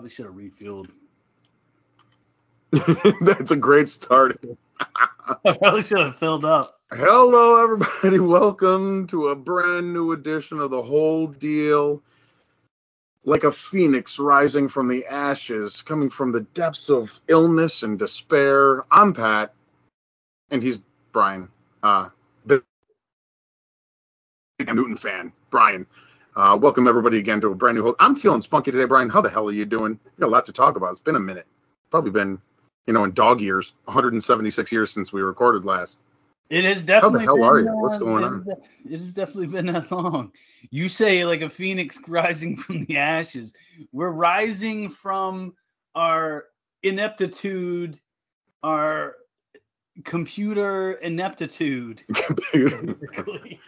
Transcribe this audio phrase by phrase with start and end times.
[0.00, 0.88] Probably should have refueled.
[3.20, 4.42] That's a great start.
[4.80, 6.80] I probably should have filled up.
[6.90, 8.18] Hello, everybody.
[8.26, 12.02] Welcome to a brand new edition of the whole deal.
[13.26, 18.86] Like a phoenix rising from the ashes, coming from the depths of illness and despair.
[18.90, 19.52] I'm Pat,
[20.50, 20.78] and he's
[21.12, 21.50] Brian.
[21.82, 22.08] Uh,
[22.46, 22.62] big
[24.66, 25.86] Newton fan, Brian.
[26.40, 27.82] Uh, welcome everybody again to a brand new.
[27.82, 29.10] Whole- I'm feeling spunky today, Brian.
[29.10, 30.00] How the hell are you doing?
[30.02, 30.92] We got a lot to talk about.
[30.92, 31.46] It's been a minute.
[31.90, 32.40] Probably been,
[32.86, 35.98] you know, in dog years, 176 years since we recorded last.
[36.48, 37.24] It has definitely.
[37.26, 37.66] hell been, are you?
[37.76, 38.44] What's going it on?
[38.44, 40.32] de- It has definitely been that long.
[40.70, 43.52] You say like a phoenix rising from the ashes.
[43.92, 45.56] We're rising from
[45.94, 46.46] our
[46.82, 48.00] ineptitude,
[48.62, 49.16] our
[50.04, 52.02] computer ineptitude.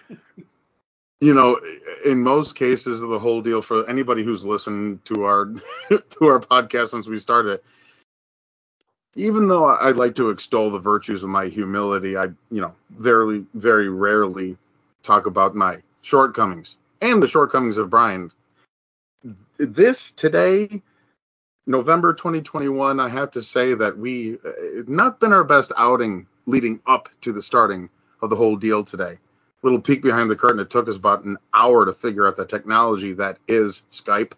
[1.23, 1.61] you know,
[2.05, 5.45] in most cases, the whole deal for anybody who's listened to our
[5.89, 7.61] to our podcast since we started,
[9.15, 13.45] even though I like to extol the virtues of my humility, I, you know, very
[13.55, 14.57] very rarely
[15.05, 18.33] talk about my shortcomings and the shortcomings of Brian.
[19.59, 20.83] This today,
[21.69, 26.81] November 2021, I have to say that we uh, not been our best outing leading
[26.85, 27.91] up to the starting
[28.23, 29.19] of the whole deal today
[29.63, 30.61] little peek behind the curtain.
[30.61, 34.33] It took us about an hour to figure out the technology that is Skype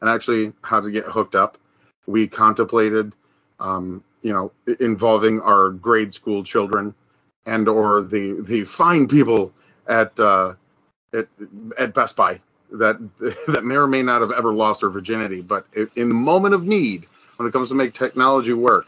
[0.00, 1.58] and actually how to get hooked up.
[2.06, 3.14] We contemplated,
[3.60, 6.94] um, you know, involving our grade school children
[7.46, 9.52] and or the the fine people
[9.86, 10.54] at uh,
[11.12, 11.28] at
[11.78, 12.40] at Best Buy
[12.72, 12.98] that
[13.48, 15.66] that may or may not have ever lost their virginity, but
[15.96, 18.86] in the moment of need, when it comes to make technology work,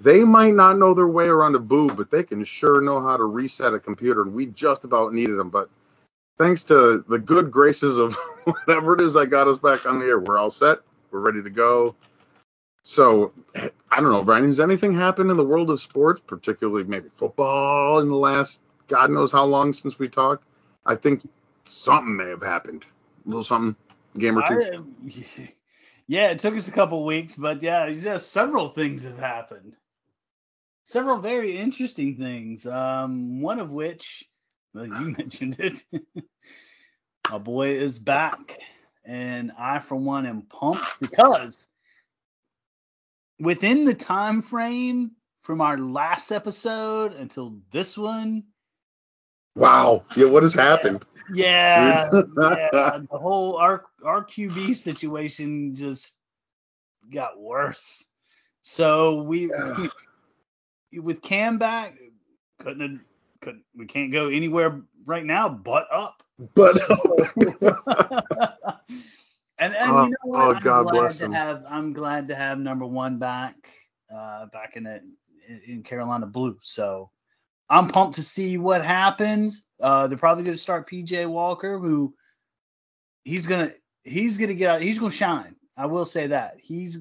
[0.00, 3.16] they might not know their way around a boob, but they can sure know how
[3.16, 5.50] to reset a computer, and we just about needed them.
[5.50, 5.70] But
[6.38, 8.14] thanks to the good graces of
[8.44, 10.78] whatever it is that got us back on the air, we're all set.
[11.10, 11.94] We're ready to go.
[12.84, 13.32] So
[13.90, 14.46] I don't know, Brian.
[14.46, 19.10] Has anything happened in the world of sports, particularly maybe football, in the last God
[19.10, 20.44] knows how long since we talked?
[20.86, 21.28] I think
[21.64, 22.84] something may have happened.
[23.24, 23.76] A little something,
[24.18, 24.60] game or two.
[24.60, 24.78] I-
[26.08, 29.76] yeah, it took us a couple weeks, but yeah, yeah, several things have happened.
[30.84, 32.66] Several very interesting things.
[32.66, 34.24] Um, one of which,
[34.74, 35.82] well, you mentioned it.
[37.30, 38.58] My boy is back,
[39.04, 41.56] and I, for one, am pumped because
[43.38, 45.12] within the time frame
[45.42, 48.44] from our last episode until this one,
[49.54, 50.04] Wow.
[50.16, 51.04] Yeah, what has happened?
[51.32, 56.14] yeah, yeah, the whole R RQB situation just
[57.12, 58.04] got worse.
[58.62, 59.90] So we, we
[61.00, 61.96] with Cam back,
[62.60, 63.00] couldn't have,
[63.40, 66.22] couldn't we can't go anywhere right now but up.
[66.54, 66.76] But
[69.58, 70.40] and and Oh, you know what?
[70.40, 71.32] oh, I'm God glad bless to him.
[71.32, 73.54] have I'm glad to have number one back
[74.12, 75.00] uh back in the
[75.66, 76.58] in Carolina Blue.
[76.62, 77.10] So
[77.68, 79.62] I'm pumped to see what happens.
[79.80, 82.14] Uh they're probably gonna start PJ Walker, who
[83.24, 83.72] he's gonna
[84.04, 85.56] he's gonna get out he's gonna shine.
[85.76, 86.56] I will say that.
[86.60, 86.98] He's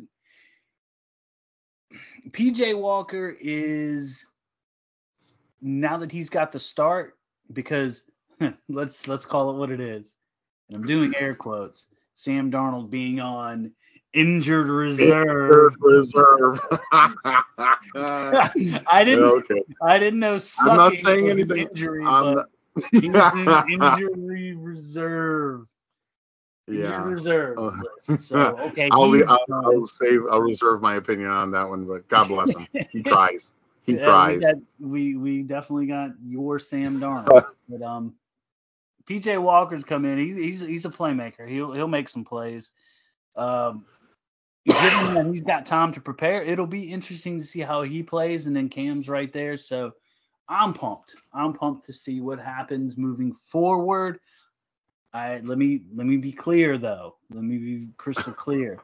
[2.30, 4.28] PJ Walker is
[5.62, 7.18] now that he's got the start
[7.52, 8.04] because
[8.70, 10.16] let's let's call it what it is.
[10.70, 11.88] And I'm doing air quotes.
[12.14, 13.72] Sam Darnold being on
[14.14, 15.76] injured reserve.
[15.80, 16.60] reserve.
[16.94, 19.64] I didn't okay.
[19.82, 21.68] I didn't know I'm not saying anything.
[21.70, 22.46] injury, I'm not-
[22.92, 23.14] he in
[23.82, 25.66] injury reserve.
[26.68, 27.04] Yeah.
[27.04, 27.58] reserve.
[27.58, 27.72] Uh,
[28.08, 28.28] list.
[28.30, 29.46] So okay, I'll, I'll.
[29.52, 30.22] I'll save.
[30.32, 32.68] I'll reserve my opinion on that one, but God bless him.
[32.92, 33.52] He tries.
[33.84, 34.42] He Yeah, we, tries.
[34.42, 37.44] got, we we definitely got your Sam Darnold.
[37.70, 38.16] but um,
[39.06, 40.18] PJ Walker's come in.
[40.18, 41.48] He, he's he's a playmaker.
[41.48, 42.72] He'll he'll make some plays.
[43.36, 43.86] Um,
[44.66, 48.46] given that he's got time to prepare, it'll be interesting to see how he plays.
[48.46, 49.94] And then Cam's right there, so
[50.48, 51.16] I'm pumped.
[51.34, 54.20] I'm pumped to see what happens moving forward.
[55.14, 57.18] I let me let me be clear though.
[57.32, 58.80] Let me be crystal clear.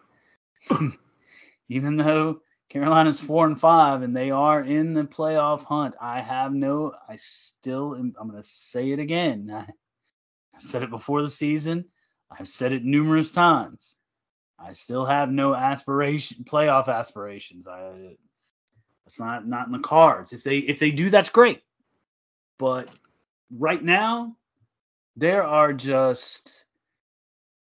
[1.69, 6.53] Even though Carolina's four and five and they are in the playoff hunt, I have
[6.53, 6.93] no.
[7.07, 7.95] I still.
[7.95, 9.49] Am, I'm gonna say it again.
[9.53, 9.61] I,
[10.55, 11.85] I said it before the season.
[12.29, 13.95] I've said it numerous times.
[14.59, 17.67] I still have no aspiration, playoff aspirations.
[17.67, 18.17] I,
[19.05, 20.33] it's not not in the cards.
[20.33, 21.61] If they if they do, that's great.
[22.57, 22.89] But
[23.51, 24.35] right now,
[25.17, 26.63] there are just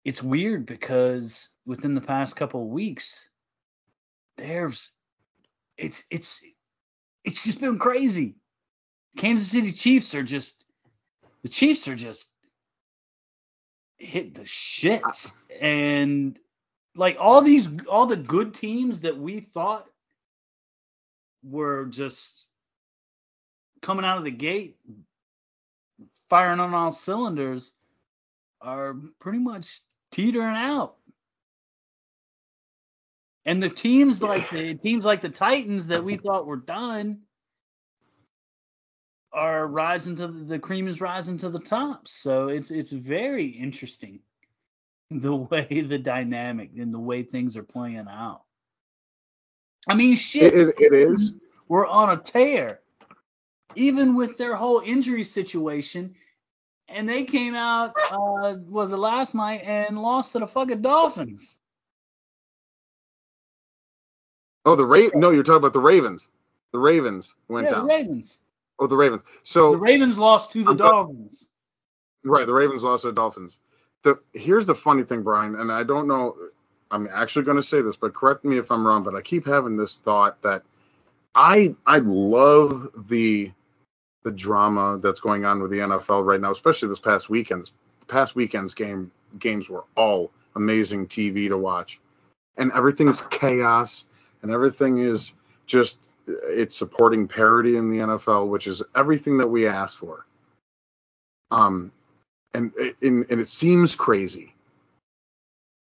[0.04, 3.28] it's weird because within the past couple of weeks,
[4.38, 4.90] there's
[5.76, 6.42] it's it's
[7.24, 8.36] it's just been crazy.
[9.18, 10.64] Kansas City Chiefs are just
[11.42, 12.26] the Chiefs are just
[13.98, 16.38] hit the shits and
[16.96, 19.86] like all these all the good teams that we thought
[21.44, 22.46] were just
[23.82, 24.76] coming out of the gate
[26.32, 27.74] firing on all cylinders
[28.62, 29.82] are pretty much
[30.12, 30.94] teetering out.
[33.44, 37.18] And the teams like the teams like the Titans that we thought were done
[39.30, 42.08] are rising to the, the cream is rising to the top.
[42.08, 44.20] So it's it's very interesting
[45.10, 48.40] the way the dynamic and the way things are playing out.
[49.86, 50.54] I mean, shit.
[50.54, 51.34] It, it, it is.
[51.68, 52.80] We're on a tear,
[53.76, 56.14] even with their whole injury situation.
[56.88, 61.56] And they came out, uh, was it last night, and lost to the fucking Dolphins.
[64.64, 66.28] Oh, the Ra- No, you're talking about the Ravens.
[66.72, 67.86] The Ravens went yeah, down.
[67.88, 68.38] the Ravens.
[68.78, 69.22] Oh, the Ravens.
[69.42, 71.48] So The Ravens lost to the I'm go- Dolphins.
[72.24, 73.58] Right, the Ravens lost to the Dolphins.
[74.02, 76.36] The here's the funny thing, Brian, and I don't know.
[76.90, 79.02] I'm actually going to say this, but correct me if I'm wrong.
[79.02, 80.62] But I keep having this thought that
[81.34, 83.50] I I love the
[84.24, 87.72] the drama that's going on with the NFL right now, especially this past weekend's
[88.08, 92.00] past weekend's game games were all amazing TV to watch,
[92.56, 94.06] and everything's chaos
[94.42, 95.32] and everything is
[95.66, 100.26] just it's supporting parity in the NFL, which is everything that we ask for.
[101.50, 101.92] Um,
[102.54, 104.54] and and, and it seems crazy,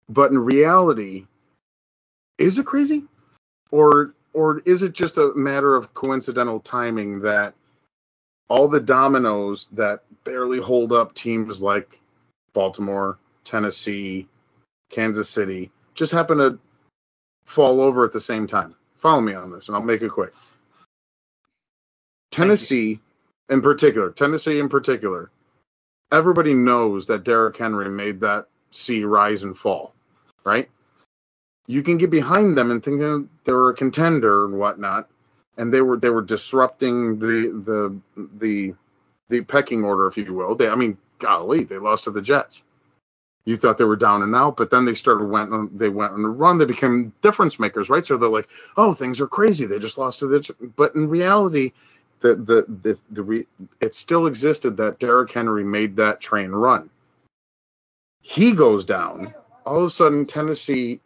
[0.08, 1.26] but in reality,
[2.38, 3.04] is it crazy,
[3.70, 7.54] or or is it just a matter of coincidental timing that
[8.48, 12.00] all the dominoes that barely hold up teams like
[12.52, 14.28] Baltimore, Tennessee,
[14.90, 16.58] Kansas City just happen to
[17.44, 18.74] fall over at the same time?
[18.96, 20.32] Follow me on this, and I'll make it quick.
[22.30, 23.00] Tennessee,
[23.48, 25.30] in particular, Tennessee in particular,
[26.12, 29.94] everybody knows that Derrick Henry made that sea rise and fall,
[30.44, 30.68] right?
[31.66, 35.08] You can get behind them and think that they were a contender and whatnot,
[35.56, 38.74] and they were they were disrupting the the the
[39.28, 40.54] the pecking order, if you will.
[40.54, 42.62] They, I mean, golly, they lost to the Jets.
[43.44, 46.12] You thought they were down and out, but then they started went on, they went
[46.12, 46.58] on a run.
[46.58, 48.04] They became difference makers, right?
[48.04, 49.66] So they're like, oh, things are crazy.
[49.66, 51.72] They just lost to the, J-" but in reality,
[52.20, 53.46] the the the, the re,
[53.80, 56.90] it still existed that Derrick Henry made that train run.
[58.20, 59.32] He goes down.
[59.64, 61.00] All of a sudden, Tennessee,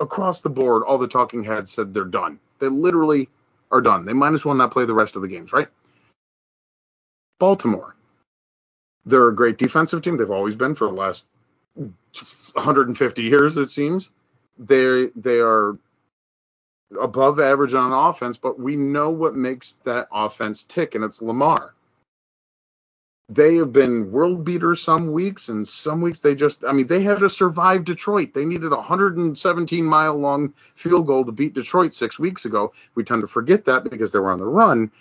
[0.00, 2.40] across the board, all the talking heads said they're done.
[2.58, 3.28] They literally
[3.70, 4.04] are done.
[4.04, 5.68] They might as well not play the rest of the games, right?
[7.38, 7.96] Baltimore.
[9.06, 10.16] They're a great defensive team.
[10.16, 11.24] They've always been for the last
[11.74, 14.10] 150 years, it seems.
[14.58, 15.78] They they are
[17.00, 21.75] above average on offense, but we know what makes that offense tick, and it's Lamar.
[23.28, 27.02] They have been world beaters some weeks, and some weeks they just, I mean, they
[27.02, 28.32] had to survive Detroit.
[28.32, 32.72] They needed a 117 mile long field goal to beat Detroit six weeks ago.
[32.94, 34.92] We tend to forget that because they were on the run.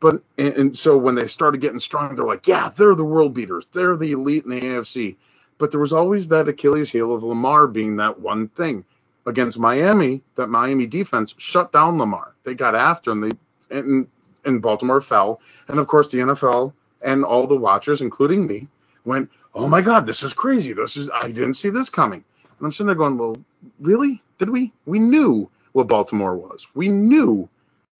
[0.00, 3.34] But, and, and so when they started getting strong, they're like, yeah, they're the world
[3.34, 3.66] beaters.
[3.72, 5.16] They're the elite in the AFC.
[5.58, 8.86] But there was always that Achilles heel of Lamar being that one thing
[9.26, 12.34] against Miami, that Miami defense shut down Lamar.
[12.44, 13.20] They got after him.
[13.20, 13.30] They
[13.70, 14.06] and
[14.44, 15.40] and Baltimore fell.
[15.68, 16.72] And of course the NFL
[17.04, 18.68] and all the watchers, including me,
[19.04, 20.72] went, Oh my God, this is crazy.
[20.72, 22.24] This is I didn't see this coming.
[22.44, 23.36] And I'm sitting there going, Well,
[23.80, 24.22] really?
[24.38, 24.72] Did we?
[24.86, 26.66] We knew what Baltimore was.
[26.74, 27.48] We knew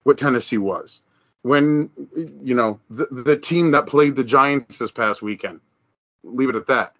[0.04, 1.00] what Tennessee was.
[1.42, 5.60] When you know the the team that played the Giants this past weekend.
[6.24, 6.96] Leave it at that.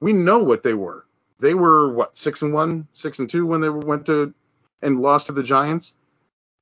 [0.00, 1.04] We know what they were
[1.40, 4.34] they were what six and one, six and two when they went to
[4.82, 5.92] and lost to the Giants.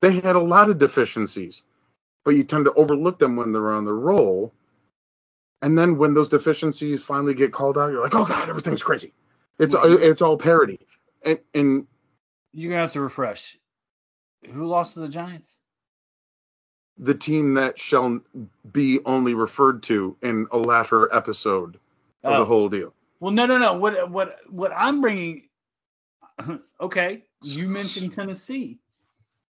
[0.01, 1.63] They had a lot of deficiencies,
[2.27, 4.53] but you tend to overlook them when they're on the roll.
[5.61, 9.13] And then when those deficiencies finally get called out, you're like, oh god, everything's crazy.
[9.59, 10.85] It's it's all parody.
[11.23, 11.87] And, and
[12.51, 13.57] You're gonna have to refresh.
[14.51, 15.55] Who lost to the Giants?
[16.97, 18.19] the team that shall
[18.73, 21.75] be only referred to in a latter episode
[22.25, 22.39] of Oh.
[22.39, 22.93] the whole deal.
[23.21, 23.73] Well, no, no, no.
[23.75, 25.47] What what what I'm bringing?
[26.81, 28.79] Okay, you mentioned Tennessee.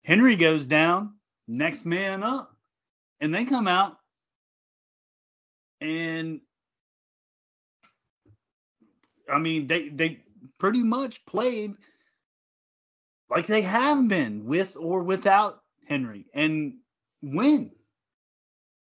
[0.04, 1.16] Henry goes down,
[1.48, 2.54] next man up,
[3.22, 3.98] and they come out
[5.82, 6.42] and
[9.32, 10.20] I mean they they
[10.60, 11.74] pretty much played
[13.30, 16.76] like they have been with or without Henry and
[17.22, 17.72] win.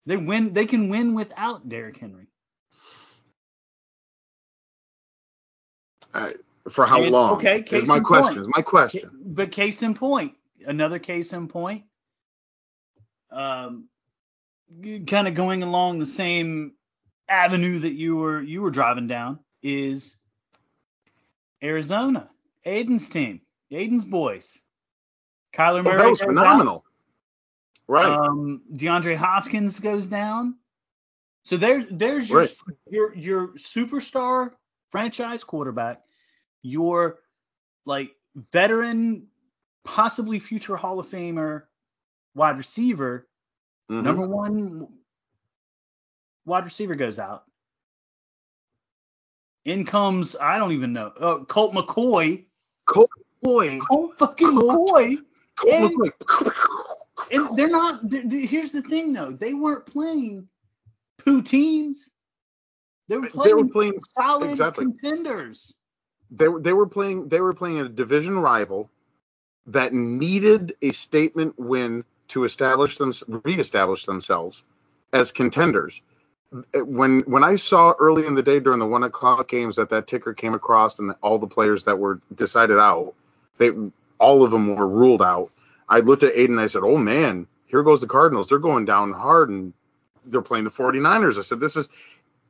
[0.06, 0.54] They win.
[0.54, 2.28] They can win without Derrick Henry.
[6.14, 6.32] Uh,
[6.70, 7.38] for how And- long?
[7.38, 8.36] okay, is case my in question.
[8.36, 8.42] point.
[8.42, 9.22] Is my question.
[9.24, 11.86] But case in point, another case in point,
[13.32, 13.88] um,
[15.08, 16.74] kind of going along the same
[17.28, 20.18] avenue that you were you were driving down is
[21.62, 22.30] Arizona,
[22.66, 24.60] Aiden's team, Aiden's boys.
[25.54, 26.76] Kyler Oh, Murray that was phenomenal.
[26.76, 26.84] out.
[27.88, 28.06] Right.
[28.06, 30.56] Um, DeAndre Hopkins goes down.
[31.44, 32.56] So there's there's your Right.
[32.90, 34.52] your your superstar
[34.92, 36.02] franchise quarterback,
[36.62, 37.20] your
[37.86, 38.12] like
[38.52, 39.28] veteran,
[39.84, 41.64] possibly future Hall of Famer
[42.36, 43.28] wide receiver,
[43.90, 44.04] Mhm.
[44.04, 44.88] number one
[46.46, 47.44] wide receiver goes out.
[49.66, 52.46] In comes I don't even know uh, Colt McCoy.
[52.86, 53.10] Colt
[53.44, 53.80] McCoy.
[53.88, 55.18] Colt fucking McCoy.
[55.56, 56.96] Colt and- McCoy.
[57.32, 58.10] And they're not.
[58.10, 59.32] they they- here's the thing, though.
[59.32, 60.48] They weren't playing
[61.24, 62.10] poo teams.
[63.10, 64.86] They were playing, They were playing solid exactly.
[64.86, 65.76] contenders.
[66.32, 68.90] they were they were playing they were playing a division rival
[69.66, 74.64] that needed a statement win to establish them reestablish themselves
[75.14, 76.02] as contenders.
[76.74, 80.08] When when I saw early in the day during the one o'clock games that that
[80.08, 83.14] ticker came across and all the players that were decided out,
[83.58, 83.72] they
[84.20, 85.50] all of them were ruled out.
[85.88, 88.50] I looked at Aiden and I said, "Oh man, here goes the Cardinals.
[88.50, 89.74] They're going down hard and
[90.26, 91.90] they're playing the 49ers." I said, "This is,"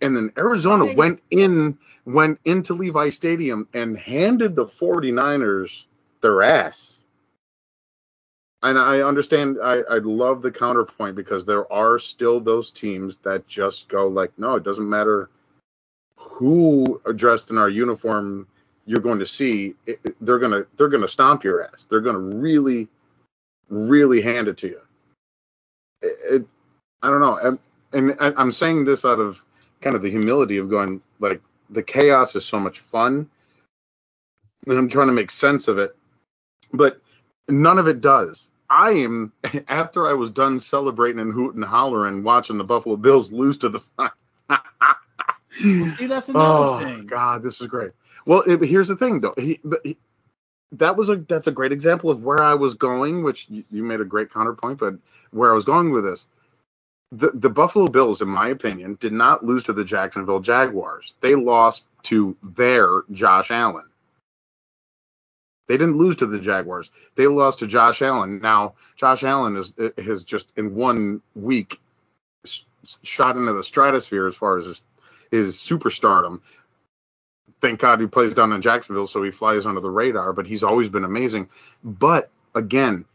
[0.01, 5.85] and then Arizona went in went into Levi Stadium and handed the 49ers
[6.21, 6.98] their ass.
[8.61, 13.47] And I understand, I, I love the counterpoint because there are still those teams that
[13.47, 15.29] just go like, no, it doesn't matter
[16.17, 18.47] who are dressed in our uniform
[18.85, 21.85] you're going to see, it, they're gonna they're gonna stomp your ass.
[21.87, 22.87] They're gonna really,
[23.69, 24.81] really hand it to you.
[26.01, 26.45] It, it
[27.03, 27.59] I don't know, and,
[27.93, 29.45] and I'm saying this out of
[29.81, 33.29] kind of the humility of going like the chaos is so much fun
[34.67, 35.95] and i'm trying to make sense of it
[36.73, 37.01] but
[37.47, 39.31] none of it does i am
[39.67, 43.69] after i was done celebrating and hooting and hollering watching the buffalo bills lose to
[43.69, 43.81] the
[45.59, 47.05] See, that's another oh thing.
[47.05, 47.91] god this is great
[48.25, 49.97] well it, here's the thing though he, but he,
[50.73, 53.83] that was a that's a great example of where i was going which you, you
[53.83, 54.95] made a great counterpoint but
[55.31, 56.25] where i was going with this
[57.11, 61.15] the, the Buffalo Bills, in my opinion, did not lose to the Jacksonville Jaguars.
[61.21, 63.85] They lost to their Josh Allen.
[65.69, 66.89] They didn't lose to the Jaguars.
[67.13, 68.41] They lost to Josh Allen.
[68.41, 69.71] Now, Josh Allen is
[70.03, 71.79] has just in one week
[73.03, 74.83] shot into the stratosphere as far as his,
[75.29, 76.41] his superstardom.
[77.61, 80.33] Thank God he plays down in Jacksonville, so he flies under the radar.
[80.33, 81.49] But he's always been amazing.
[81.83, 83.05] But again,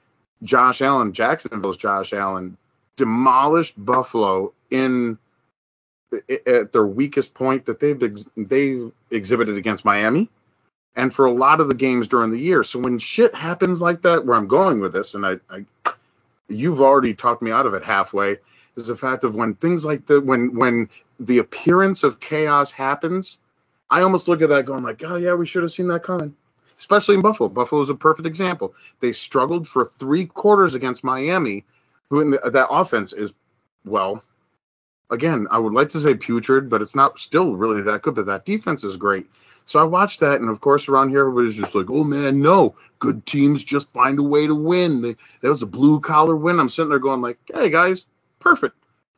[0.44, 2.56] Josh Allen, Jacksonville's Josh Allen,
[2.94, 5.18] demolished Buffalo in
[6.46, 10.30] at their weakest point that they've ex- they've exhibited against Miami
[10.96, 12.62] and for a lot of the games during the year.
[12.62, 15.64] So when shit happens like that, where I'm going with this, and I, I
[16.48, 18.38] you've already talked me out of it halfway,
[18.76, 20.88] is the fact of when things like that, when when
[21.20, 23.38] the appearance of chaos happens,
[23.90, 26.34] I almost look at that going like, oh yeah, we should have seen that coming.
[26.76, 27.48] Especially in Buffalo.
[27.48, 28.74] Buffalo is a perfect example.
[28.98, 31.64] They struggled for three quarters against Miami,
[32.10, 33.32] who in the, that offense is,
[33.84, 34.24] well,
[35.08, 38.16] again, I would like to say putrid, but it's not still really that good.
[38.16, 39.28] But that defense is great.
[39.66, 42.76] So I watched that, and of course, around here, everybody's just like, "Oh man, no,
[42.98, 46.60] good teams just find a way to win." They, that was a blue collar win.
[46.60, 48.06] I'm sitting there going like, "Hey guys,
[48.40, 48.76] perfect.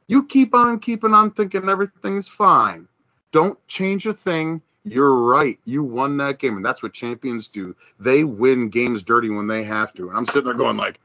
[0.09, 2.89] You keep on keeping on thinking everything's fine.
[3.33, 4.63] Don't change a thing.
[4.85, 5.59] You're right.
[5.65, 7.75] You won that game, and that's what champions do.
[8.01, 11.01] They win games dirty when they have to." And I'm sitting there going like,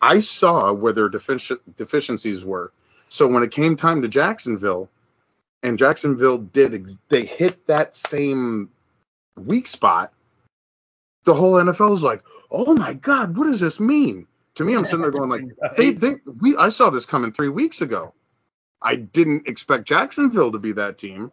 [0.00, 2.72] I saw where their defici- deficiencies were.
[3.08, 4.90] So when it came time to Jacksonville,
[5.62, 8.70] and Jacksonville did, they hit that same
[9.36, 10.12] weak spot.
[11.24, 14.26] The whole NFL is like, oh my God, what does this mean?
[14.56, 15.44] To me, I'm sitting there going like,
[15.76, 18.12] they, they, we, I saw this coming three weeks ago.
[18.82, 21.30] I didn't expect Jacksonville to be that team,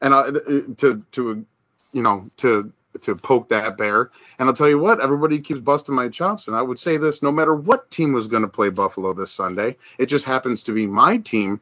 [0.00, 0.32] and I, uh,
[0.78, 1.46] to, to,
[1.92, 4.10] you know, to to poke that bear.
[4.38, 7.22] And I'll tell you what, everybody keeps busting my chops, and I would say this:
[7.22, 10.72] no matter what team was going to play Buffalo this Sunday, it just happens to
[10.72, 11.60] be my team.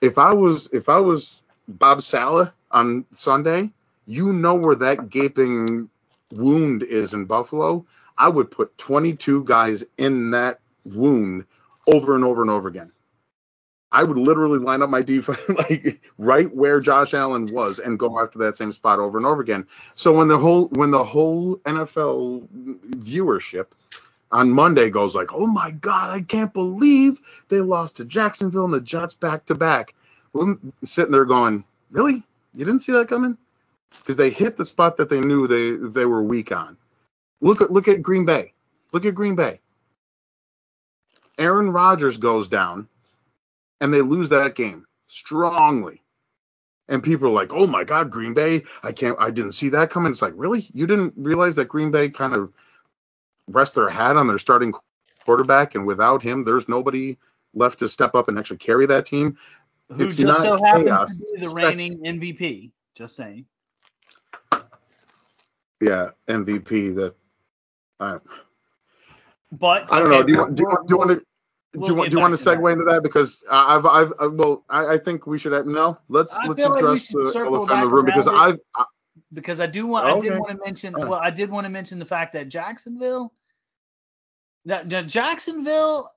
[0.00, 3.70] If I was if I was Bob Saleh on Sunday,
[4.06, 5.88] you know where that gaping
[6.32, 7.86] wound is in Buffalo.
[8.16, 11.44] I would put 22 guys in that wound
[11.86, 12.92] over and over and over again.
[13.94, 18.20] I would literally line up my defense like right where Josh Allen was and go
[18.20, 19.66] after that same spot over and over again.
[19.94, 22.48] So when the whole when the whole NFL
[22.96, 23.66] viewership
[24.32, 28.74] on Monday goes like, "Oh my God, I can't believe they lost to Jacksonville and
[28.74, 29.94] the Jets back to back,"
[30.34, 32.24] I'm sitting there going, "Really?
[32.52, 33.38] You didn't see that coming?"
[33.98, 36.76] Because they hit the spot that they knew they they were weak on.
[37.40, 38.52] Look at look at Green Bay.
[38.92, 39.60] Look at Green Bay.
[41.38, 42.88] Aaron Rodgers goes down
[43.80, 46.00] and they lose that game strongly.
[46.88, 48.64] And people are like, "Oh my God, Green Bay!
[48.82, 50.68] I can't, I didn't see that coming." It's like, really?
[50.74, 52.52] You didn't realize that Green Bay kind of
[53.48, 54.74] rest their hat on their starting
[55.24, 57.16] quarterback, and without him, there's nobody
[57.54, 59.38] left to step up and actually carry that team.
[59.88, 62.70] Who It's just not so happens to be the reigning MVP.
[62.94, 63.46] Just saying.
[65.84, 66.94] Yeah, MVP.
[66.96, 67.14] That
[68.00, 68.18] I,
[69.52, 70.22] But I don't know.
[70.22, 71.24] Do you want do you want do you want to do
[71.80, 72.58] we'll you want do you want to to that.
[72.58, 75.66] segue into that because I- I've I've uh, well I, I think we should have
[75.66, 78.84] no let's I let's feel like address the elephant in the room because I've I,
[79.34, 80.38] because I do want I did Okay.
[80.38, 83.32] want to mention well I did want to mention the fact that Jacksonville
[84.64, 86.10] now, now Jacksonville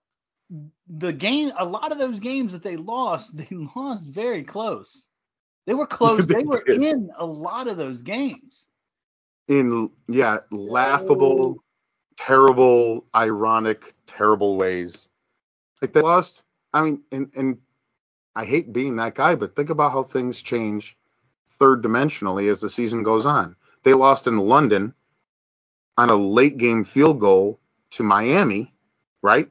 [0.88, 5.09] the game a lot of those games that they lost they lost very close.
[5.65, 6.25] They were close.
[6.27, 6.81] They they were did.
[6.83, 8.67] in a lot of those games.
[9.48, 11.63] In yeah laughable,
[12.18, 15.08] terrible, ironic, terrible ways.
[15.82, 16.44] Like they lost.
[16.74, 17.58] I mean, and and
[18.36, 20.98] I hate being that guy, but think about how things change
[21.51, 23.56] third dimensionally as the season goes on.
[23.84, 24.94] They lost in London
[25.98, 27.60] on a late game field goal
[27.92, 28.74] to Miami,
[29.22, 29.50] right?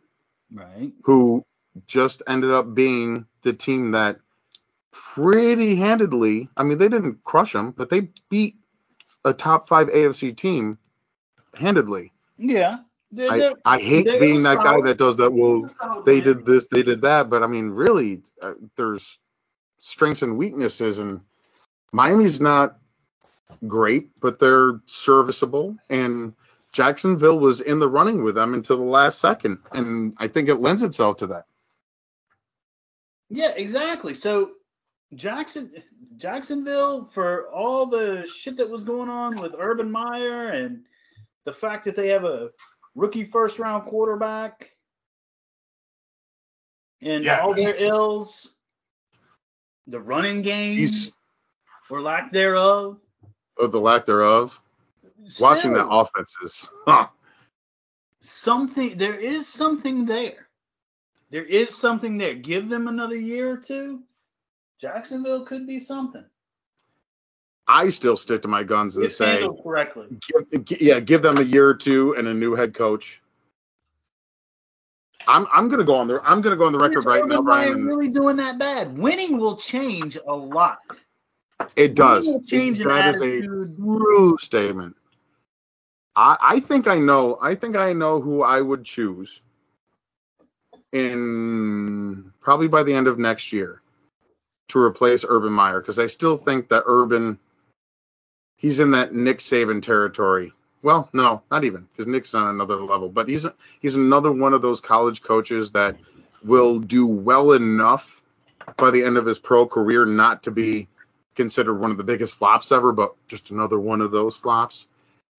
[0.52, 0.92] Right.
[1.04, 1.44] Who
[1.86, 4.20] just ended up being the team that
[4.92, 8.56] pretty handedly, I mean, they didn't crush them, but they beat
[9.26, 10.78] a top five AFC team
[11.54, 12.12] handedly.
[12.38, 12.78] Yeah.
[13.12, 15.32] They're- I, they're- I hate being that guy that does that.
[15.32, 16.24] Well, They're solid, they man.
[16.24, 19.18] did this, they did that, but I mean, really, uh, there's
[19.78, 21.20] strengths and weaknesses, and
[21.92, 22.78] Miami's not
[23.66, 26.34] great, but they're serviceable, and
[26.72, 30.56] Jacksonville was in the running with them until the last second, and I think it
[30.56, 31.46] lends itself to that.
[33.30, 34.14] Yeah, exactly.
[34.14, 34.52] So
[35.14, 35.72] Jackson
[36.16, 40.82] Jacksonville for all the shit that was going on with Urban Meyer and
[41.44, 42.50] the fact that they have a
[42.94, 44.70] rookie first round quarterback
[47.02, 48.54] and Yeah, all their ills,
[49.86, 50.88] the running game
[51.88, 52.98] or lack thereof.
[53.58, 54.60] of the lack thereof.
[55.40, 57.08] Watching that still, offense is huh,
[58.20, 60.48] something there is something there.
[61.30, 62.34] There is something there.
[62.34, 64.02] Give them another year or two.
[64.80, 66.24] Jacksonville could be something.
[67.68, 70.06] I still stick to my guns and say, correctly.
[70.64, 73.20] give, yeah, give them a year or two and a new head coach.
[75.26, 77.72] I'm I'm gonna go on the I'm gonna go on the record right now, Brian.
[77.72, 78.96] and really doing that bad?
[78.96, 80.78] Winning will change a lot.
[81.74, 82.26] It does.
[82.26, 84.94] will change an that is a true statement.
[86.14, 87.38] I I think I know.
[87.42, 89.40] I think I know who I would choose
[90.92, 93.82] in probably by the end of next year
[94.68, 97.38] to replace Urban Meyer because I still think that Urban
[98.56, 100.52] he's in that Nick Saban territory.
[100.82, 103.46] Well, no, not even because Nick's on another level, but he's
[103.80, 105.96] he's another one of those college coaches that
[106.44, 108.22] will do well enough
[108.76, 110.88] by the end of his pro career not to be
[111.34, 114.86] considered one of the biggest flops ever, but just another one of those flops.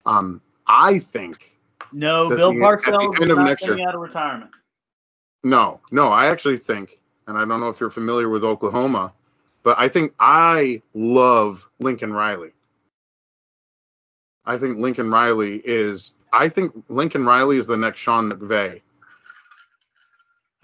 [0.06, 1.52] Um, I think
[1.92, 3.88] No, Bill Parcells is not next coming year.
[3.88, 4.50] out of retirement.
[5.44, 9.12] no, no, I actually think, and I don't know if you're familiar with Oklahoma,
[9.68, 12.52] but I think I love Lincoln Riley.
[14.46, 16.14] I think Lincoln Riley is.
[16.32, 18.80] I think Lincoln Riley is the next Sean McVay.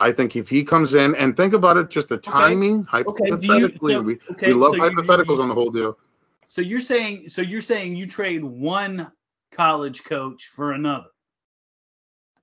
[0.00, 3.34] I think if he comes in and think about it, just the timing, Okay, you-
[3.34, 5.98] hypothetically, so- we, okay, we love so you- hypotheticals on the whole deal.
[6.48, 9.12] So you're saying so you're saying you trade one
[9.52, 11.08] college coach for another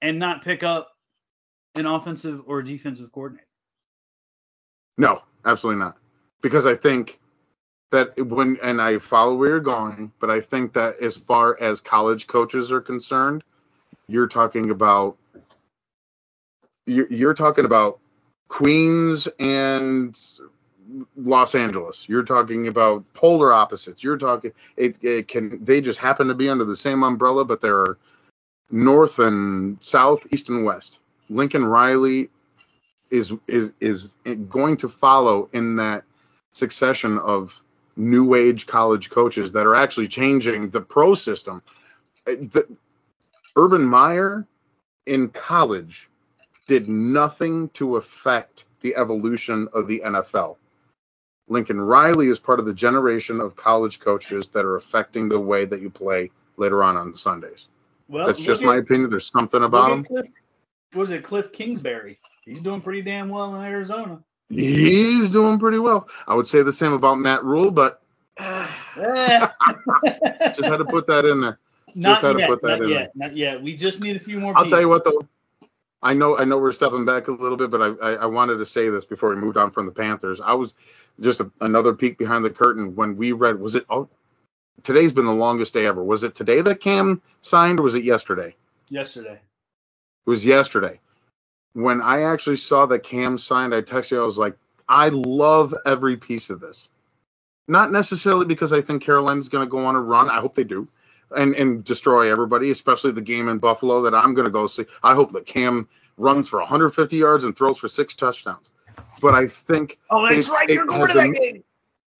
[0.03, 0.95] and not pick up
[1.73, 3.47] an offensive or defensive coordinator.
[4.99, 5.97] No, absolutely not.
[6.41, 7.19] Because I think
[7.91, 11.81] that when and I follow where you're going, but I think that as far as
[11.81, 13.43] college coaches are concerned,
[14.07, 15.17] you're talking about
[16.85, 17.99] you're, you're talking about
[18.47, 20.17] queens and
[21.15, 22.07] Los Angeles.
[22.09, 24.03] You're talking about polar opposites.
[24.03, 27.61] You're talking it, it can they just happen to be under the same umbrella, but
[27.61, 27.97] there are
[28.69, 30.99] north and south, east and west.
[31.29, 32.29] Lincoln Riley
[33.09, 34.15] is is is
[34.49, 36.03] going to follow in that
[36.53, 37.61] succession of
[37.95, 41.61] new age college coaches that are actually changing the pro system.
[42.27, 42.67] Uh, the,
[43.55, 44.47] Urban Meyer
[45.05, 46.09] in college
[46.67, 50.55] did nothing to affect the evolution of the NFL.
[51.47, 55.65] Lincoln Riley is part of the generation of college coaches that are affecting the way
[55.65, 57.67] that you play later on on Sundays.
[58.07, 59.09] Well, that's just at, my opinion.
[59.09, 60.05] There's something about him.
[60.05, 60.31] Kliff,
[60.93, 62.19] was it Kliff Kingsbury?
[62.45, 64.23] He's doing pretty damn well in Arizona.
[64.51, 66.07] He's doing pretty well.
[66.27, 68.01] I would say the same about Matt Rhule, but
[68.37, 68.49] just
[68.95, 69.57] had
[70.77, 71.59] to put that in there.
[71.93, 73.61] Not yet, not yet, not yet.
[73.61, 74.53] We just need a few more.
[74.55, 74.69] I'll people.
[74.69, 75.21] tell you what though.
[76.03, 78.57] I know, I know we're stepping back a little bit, but I, I, I wanted
[78.57, 80.41] to say this before we moved on from the Panthers.
[80.41, 80.73] I was
[81.19, 83.59] just a, another peek behind the curtain when we read.
[83.59, 83.85] Was it?
[83.89, 84.09] Oh,
[84.81, 86.03] today's been the longest day ever.
[86.03, 88.55] Was it today that Cam signed, or was it yesterday?
[88.89, 89.39] Yesterday.
[90.25, 90.99] It was yesterday.
[91.73, 94.21] When I actually saw that Cam signed, I texted you.
[94.21, 94.57] I was like,
[94.89, 96.89] I love every piece of this.
[97.67, 100.29] Not necessarily because I think Carolina's going to go on a run.
[100.29, 100.87] I hope they do
[101.35, 104.85] and and destroy everybody, especially the game in Buffalo that I'm going to go see.
[105.03, 108.71] I hope that Cam runs for 150 yards and throws for six touchdowns.
[109.21, 111.63] But I think oh, that's right, you're going to that game.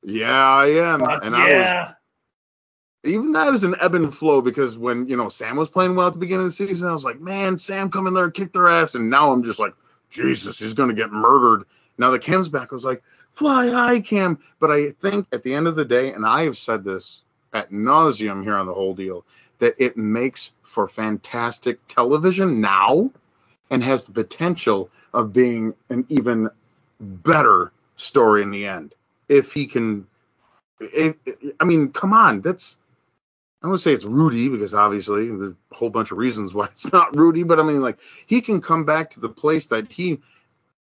[0.04, 1.42] Yeah, I am, and yeah.
[1.42, 1.96] I was.
[3.04, 6.08] Even that is an ebb and flow because when you know Sam was playing well
[6.08, 8.34] at the beginning of the season, I was like, man, Sam come in there and
[8.34, 9.74] kick their ass, and now I'm just like,
[10.10, 11.66] Jesus, he's to get murdered.
[11.98, 14.40] Now the Cam's back, I was like, fly high, Cam.
[14.60, 17.72] But I think at the end of the day, and I have said this at
[17.72, 19.26] nauseum here on the whole deal
[19.60, 23.12] that it makes for fantastic television now
[23.70, 26.50] and has the potential of being an even
[27.00, 28.94] better story in the end
[29.28, 30.08] if he can
[31.60, 32.78] i mean come on that's
[33.64, 36.92] i don't say it's rudy because obviously there's a whole bunch of reasons why it's
[36.92, 40.20] not rudy but i mean like he can come back to the place that he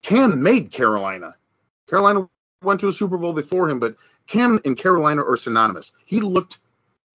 [0.03, 1.35] can made carolina
[1.89, 2.29] carolina
[2.63, 3.97] went to a super bowl before him but
[4.29, 5.93] Cam and Carolina are synonymous.
[6.05, 6.59] He looked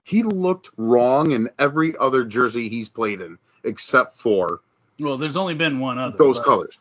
[0.04, 4.62] he looked wrong in every other jersey he's played in except for
[5.00, 6.16] well, there's only been one other.
[6.18, 6.78] Those but, colors.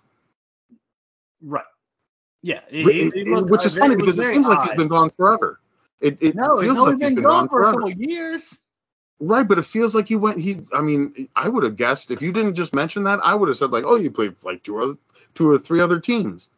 [1.40, 1.64] Right.
[2.42, 2.60] Yeah.
[2.68, 4.58] It, it, looked, which is funny because it seems odd.
[4.58, 5.60] like he's been gone forever.
[6.00, 8.58] It, it no, feels like he's been gone, gone for a couple years.
[9.20, 10.40] Right, but it feels like he went.
[10.40, 13.48] He, I mean, I would have guessed if you didn't just mention that, I would
[13.48, 14.98] have said like, oh, you played like two or
[15.34, 16.48] two or three other teams.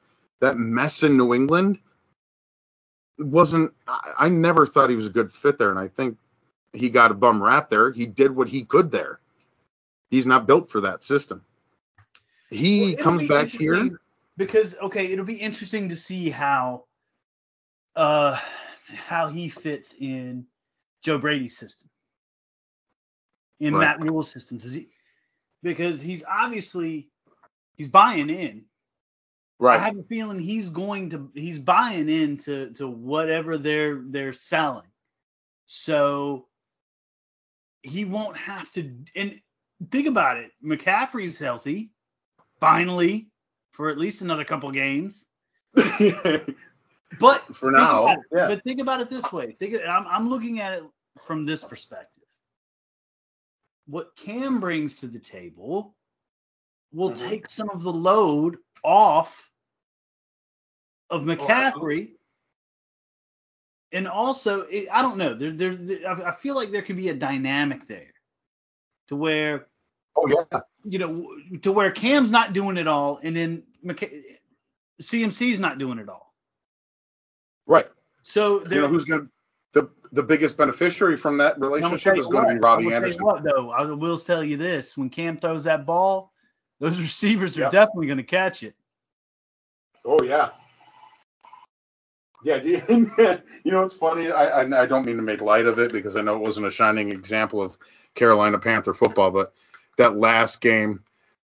[0.40, 1.78] That mess in New England
[3.18, 6.18] wasn't I, I never thought he was a good fit there, and I think
[6.72, 7.92] he got a bum rap there.
[7.92, 9.20] He did what he could there.
[10.10, 11.44] He's not built for that system.
[12.50, 13.98] He well, comes back here
[14.36, 16.84] because okay, it'll be interesting to see how
[17.96, 18.38] uh
[18.88, 20.46] how he fits in
[21.02, 21.88] Joe Brady's system.
[23.60, 23.98] In right.
[23.98, 24.58] Matt Rhule's system.
[24.58, 24.88] Does he
[25.62, 27.08] because he's obviously
[27.76, 28.64] he's buying in
[29.58, 29.80] Right.
[29.80, 34.88] I have a feeling he's going to he's buying into to whatever they're they're selling.
[35.66, 36.48] So
[37.82, 39.40] he won't have to and
[39.90, 40.50] think about it.
[40.64, 41.92] McCaffrey's healthy,
[42.58, 43.28] finally,
[43.70, 45.24] for at least another couple games.
[45.74, 48.48] but for now, yeah.
[48.48, 49.52] But think about it this way.
[49.52, 50.82] Think I'm I'm looking at it
[51.22, 52.23] from this perspective.
[53.86, 55.94] What Cam brings to the table
[56.92, 57.28] will mm-hmm.
[57.28, 59.50] take some of the load off
[61.10, 62.10] of oh, McCaffrey.
[63.92, 65.34] and also, it, I don't know.
[65.34, 68.14] There, there, I feel like there could be a dynamic there,
[69.08, 69.66] to where,
[70.16, 74.22] oh yeah, you know, to where Cam's not doing it all, and then McC-
[75.02, 76.32] CMC's not doing it all.
[77.66, 77.86] Right.
[78.22, 79.28] So there, you know who's going
[80.14, 83.24] the biggest beneficiary from that relationship is going to be Robby Anderson.
[83.24, 83.70] What though?
[83.70, 86.32] I will tell you this: when Cam throws that ball,
[86.80, 88.74] those receivers are definitely going to catch it.
[90.04, 90.50] Oh yeah.
[92.44, 92.82] Yeah, you,
[93.64, 94.30] you know it's funny.
[94.30, 96.66] I, I, I don't mean to make light of it because I know it wasn't
[96.66, 97.78] a shining example of
[98.14, 99.54] Carolina Panther football, but
[99.96, 101.02] that last game,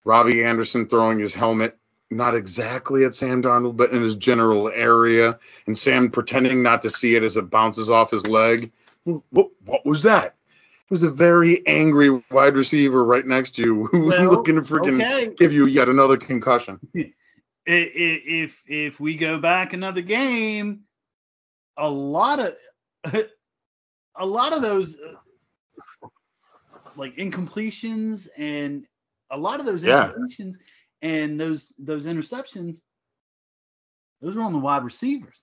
[0.03, 1.77] Robbie Anderson throwing his helmet
[2.11, 6.89] not exactly at Sam Darnold, but in his general area, and Sam pretending not to
[6.89, 8.71] see it as it bounces off his leg.
[9.03, 10.35] What, what was that?
[10.55, 14.55] It was a very angry wide receiver right next to you who was well, looking
[14.55, 15.33] to freaking okay.
[15.35, 16.79] give you yet another concussion.
[17.65, 20.81] if if we go back another game,
[21.77, 22.53] a lot of
[24.15, 26.07] a lot of those uh,
[26.95, 28.85] like incompletions and
[29.29, 30.11] a lot of those yeah.
[30.11, 30.57] incompletions
[31.01, 32.81] and those those interceptions,
[34.21, 35.35] those were on the wide receivers.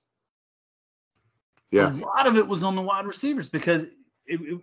[1.70, 1.92] Yeah.
[1.92, 4.60] A lot of it was on the wide receivers because it, it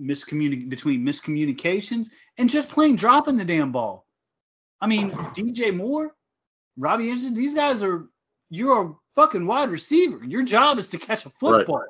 [0.00, 4.06] miscommunic between miscommunications and just plain dropping the damn ball.
[4.80, 6.14] I mean, DJ Moore,
[6.76, 8.08] Robby Anderson, these guys are
[8.50, 10.24] you're a fucking wide receiver.
[10.24, 11.84] Your job is to catch a football.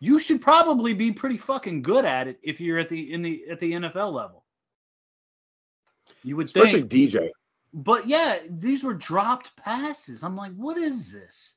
[0.00, 3.44] You should probably be pretty fucking good at it if you're at the in the
[3.48, 4.41] at the NFL level.
[6.24, 7.12] You would Especially think.
[7.12, 7.30] DJ.
[7.74, 10.22] But yeah, these were dropped passes.
[10.22, 11.56] I'm like, what is this?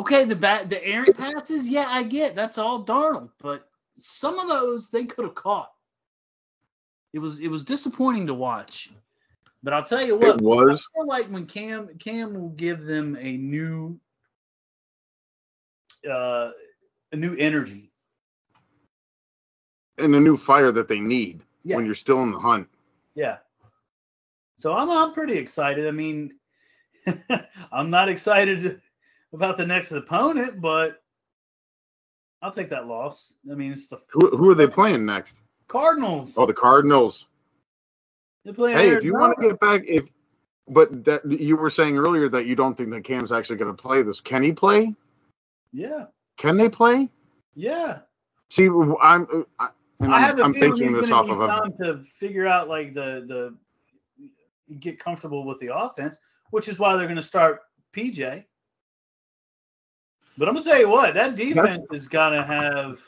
[0.00, 4.48] Okay, the bat, the errant passes, yeah, I get that's all Darnold, but some of
[4.48, 5.72] those they could have caught.
[7.12, 8.90] It was it was disappointing to watch.
[9.62, 10.86] But I'll tell you what, It was.
[10.94, 13.98] I feel like when Cam Cam will give them a new
[16.08, 16.52] uh
[17.10, 17.90] a new energy.
[19.96, 21.76] And a new fire that they need Yeah.
[21.76, 22.68] when you're still in the hunt.
[23.14, 23.38] Yeah.
[24.58, 25.86] So I'm I'm pretty excited.
[25.86, 26.34] I mean,
[27.72, 28.80] I'm not excited
[29.32, 31.02] about the next opponent, but
[32.42, 33.34] I'll take that loss.
[33.50, 35.42] I mean, it's the Who, who are they playing next?
[35.68, 36.36] Cardinals.
[36.38, 37.26] Oh, the Cardinals.
[38.44, 40.08] They're playing Hey, if you want to get back, if
[40.68, 43.80] but that you were saying earlier that you don't think that Cam's actually going to
[43.80, 44.20] play this.
[44.20, 44.94] Can he play?
[45.72, 47.10] yeah, Can they play?
[47.54, 48.00] yeah.
[48.50, 48.66] See,
[49.02, 49.68] I'm uh, I,
[50.00, 52.46] and I have I'm, a I'm feeling he's this off of a, time to figure
[52.46, 53.24] out like the
[54.68, 56.18] the get comfortable with the offense,
[56.50, 57.60] which is why they're going to start
[57.96, 58.44] PJ.
[60.36, 63.00] But I'm gonna tell you what, that defense is gonna have.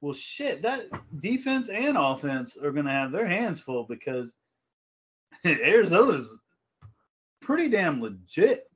[0.00, 0.86] Well, shit, that
[1.20, 4.34] defense and offense are gonna have their hands full because
[5.44, 6.38] Arizona's
[7.42, 8.66] pretty damn legit.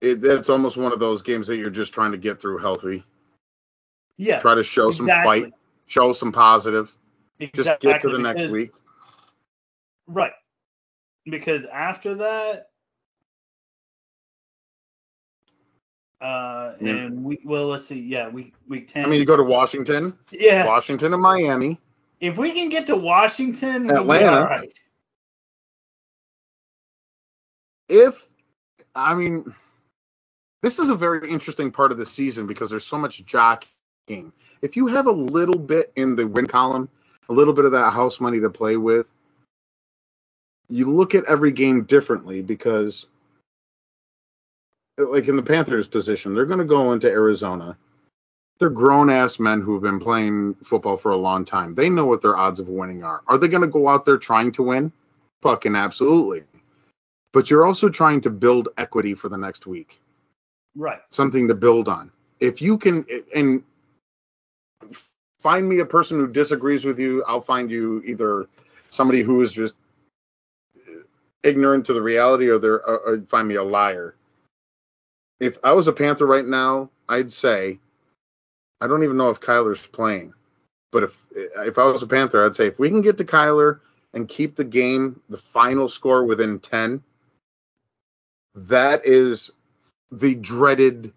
[0.00, 3.04] it, it's almost one of those games that you're just trying to get through healthy.
[4.18, 5.52] Yeah, Try to show some fight,
[5.86, 6.92] show some positive.
[7.40, 8.72] Just get to exactly, the next week.
[10.08, 10.32] Right.
[11.24, 12.70] Because after that,
[16.20, 16.94] uh, Yeah.
[16.94, 19.04] and we well, let's see, yeah, week week ten.
[19.04, 21.80] I mean, you go to Washington, yeah, Washington and Miami.
[22.18, 24.40] if we can get to Washington, Atlanta.
[24.40, 24.76] all right.
[27.88, 28.26] If
[28.96, 29.54] I mean,
[30.62, 33.24] this is a very interesting part of the season because there's so much
[34.08, 34.32] jockeying.
[34.62, 36.88] If you have a little bit in the win column,
[37.28, 39.08] a little bit of that house money to play with,
[40.68, 43.06] you look at every game differently because,
[44.98, 47.76] like in the Panthers' position, they're going to go into Arizona.
[48.58, 51.74] They're grown ass men who have been playing football for a long time.
[51.74, 53.22] They know what their odds of winning are.
[53.28, 54.92] Are they going to go out there trying to win?
[55.42, 56.42] Fucking absolutely.
[57.32, 60.00] But you're also trying to build equity for the next week
[60.76, 61.00] Right.
[61.12, 62.10] something to build on.
[62.40, 63.62] If you can, and
[65.38, 68.46] find me a person who disagrees with you, I'll find you either
[68.90, 69.74] somebody who is just
[71.42, 74.14] ignorant to the reality, or or find me a liar.
[75.40, 77.78] If I was a Panther right now, I'd say,
[78.80, 80.34] I don't even know if Kyler's playing,
[80.90, 83.80] but if if I was a Panther, I'd say if we can get to Kyler
[84.14, 87.02] and keep the game, the final score within ten,
[88.54, 89.50] that is
[90.10, 91.12] the dreaded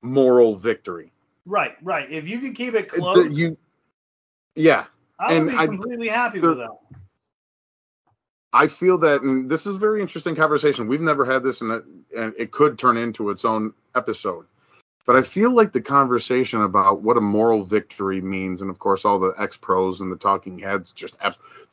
[0.00, 1.12] moral victory.
[1.48, 1.76] Right.
[1.82, 2.10] Right.
[2.12, 3.56] If you can keep it close, you,
[4.54, 4.84] yeah,
[5.18, 6.76] I would and be I- completely happy with that.
[8.52, 10.88] I feel that, and this is a very interesting conversation.
[10.88, 11.84] We've never had this, and it,
[12.16, 14.46] and it could turn into its own episode.
[15.06, 19.04] But I feel like the conversation about what a moral victory means, and of course
[19.06, 21.16] all the ex pros and the talking heads just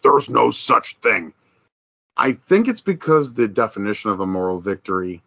[0.03, 1.33] there's no such thing.
[2.17, 5.21] I think it's because the definition of a moral victory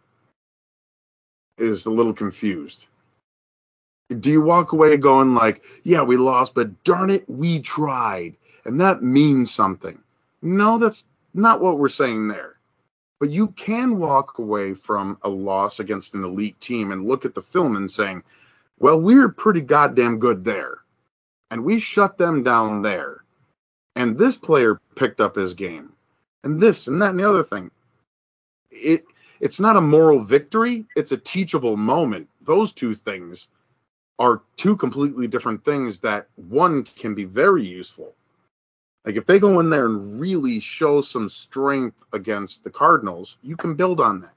[1.59, 2.87] is a little confused.
[4.09, 8.81] Do you walk away going like, yeah, we lost, but darn it, we tried, and
[8.81, 9.99] that means something?
[10.41, 12.55] No, that's not what we're saying there.
[13.19, 17.35] But you can walk away from a loss against an elite team and look at
[17.35, 18.23] the film and saying,
[18.79, 20.79] well, we're pretty goddamn good there.
[21.51, 23.23] And we shut them down there.
[23.95, 25.91] And this player picked up his game.
[26.43, 27.69] And this and that and the other thing.
[28.71, 29.03] It
[29.41, 32.29] it's not a moral victory, it's a teachable moment.
[32.41, 33.47] Those two things
[34.19, 38.13] are two completely different things that one can be very useful.
[39.05, 43.55] Like if they go in there and really show some strength against the Cardinals, you
[43.55, 44.33] can build on that.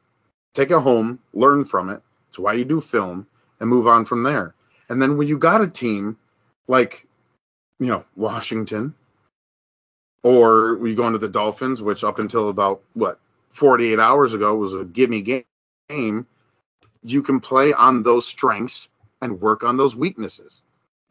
[0.54, 2.00] Take it home, learn from it.
[2.28, 3.26] It's why you do film
[3.58, 4.54] and move on from there.
[4.88, 6.16] And then when you got a team
[6.68, 7.06] like,
[7.80, 8.94] you know, Washington,
[10.22, 13.18] or we go into the Dolphins, which up until about what
[13.50, 15.44] 48 hours ago was a gimme
[15.88, 16.26] game,
[17.02, 18.88] you can play on those strengths
[19.22, 20.60] and work on those weaknesses.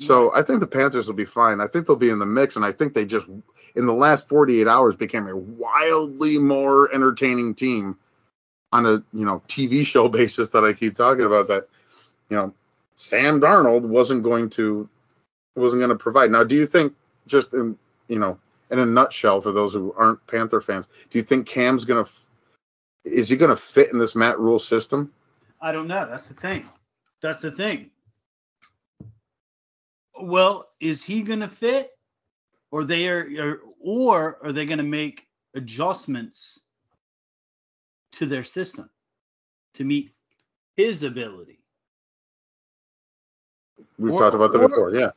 [0.01, 1.61] So I think the Panthers will be fine.
[1.61, 4.27] I think they'll be in the mix, and I think they just in the last
[4.27, 7.97] 48 hours became a wildly more entertaining team
[8.71, 11.67] on a you know TV show basis that I keep talking about that
[12.29, 12.53] you know
[12.95, 14.89] Sam Darnold wasn't going to
[15.55, 16.31] wasn't going to provide.
[16.31, 16.95] Now, do you think
[17.27, 18.39] just in you know
[18.71, 22.11] in a nutshell for those who aren't Panther fans, do you think Cam's going to
[23.05, 25.13] is he going to fit in this Matt Rhule system?
[25.61, 26.07] I don't know.
[26.09, 26.67] That's the thing.
[27.21, 27.91] That's the thing.
[30.19, 31.91] Well, is he going to fit,
[32.71, 36.59] or they are, or are they going to make adjustments
[38.13, 38.89] to their system
[39.75, 40.13] to meet
[40.75, 41.59] his ability?
[43.97, 44.95] We've Or- talked about that or- before.
[44.95, 45.11] Yeah.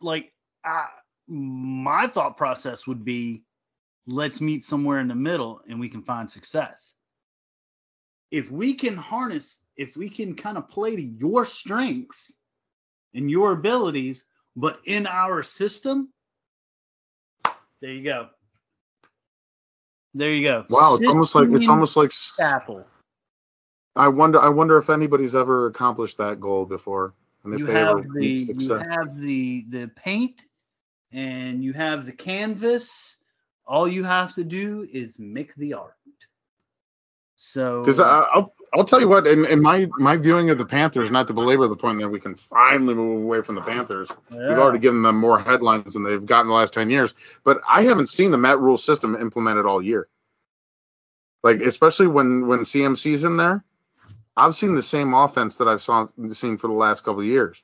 [0.00, 0.32] Like,
[0.64, 0.86] uh,
[1.26, 3.42] my thought process would be,
[4.06, 6.94] let's meet somewhere in the middle and we can find success.
[8.30, 12.32] If we can harness, if we can kind of play to your strengths
[13.14, 16.08] and your abilities, but in our system,
[17.80, 18.30] there you go.
[20.14, 20.64] There you go.
[20.70, 20.96] Wow.
[20.98, 22.86] It's almost like it's almost like Apple.
[23.94, 27.14] I wonder I wonder if anybody's ever accomplished that goal before.
[27.44, 30.42] And if You they have the you have the the paint
[31.12, 33.16] and you have the canvas.
[33.66, 35.94] All you have to do is make the art.
[37.34, 41.10] So Because I'll I'll tell you what, in, in my my viewing of the Panthers,
[41.10, 44.10] not to belabor the point that we can finally move away from the Panthers.
[44.30, 47.14] We've already given them more headlines than they've gotten the last ten years.
[47.42, 50.08] But I haven't seen the Matt Rhule system implemented all year.
[51.42, 53.64] Like especially when when CMC's in there,
[54.36, 57.62] I've seen the same offense that I've saw, seen for the last couple of years.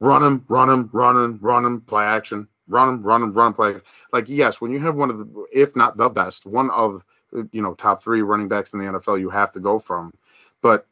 [0.00, 3.48] Run him, run him, run him, run him, play action, run him, run him, run
[3.48, 3.74] him, play.
[4.10, 7.04] Like yes, when you have one of the, if not the best, one of
[7.52, 10.12] you know top three running backs in the NFL, you have to go from.
[10.60, 10.86] But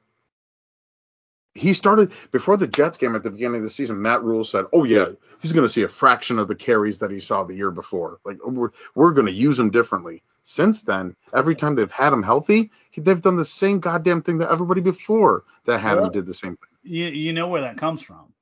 [1.54, 4.00] he started before the Jets game at the beginning of the season.
[4.02, 5.06] Matt Rhule said, "Oh yeah,
[5.40, 8.20] he's going to see a fraction of the carries that he saw the year before.
[8.24, 12.22] Like we're we're going to use him differently." Since then, every time they've had him
[12.22, 16.26] healthy, they've done the same goddamn thing that everybody before that had Well- him did
[16.26, 16.68] the same thing.
[16.82, 18.32] you you know where that comes from.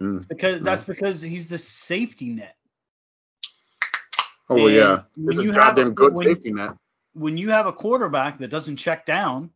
[0.00, 0.26] Mm.
[0.28, 2.56] Because that's because he's the safety net.
[4.50, 6.72] Oh And yeah, when it's a you have goddamn a- good when- safety net.
[7.14, 9.50] when you have a quarterback that doesn't check down,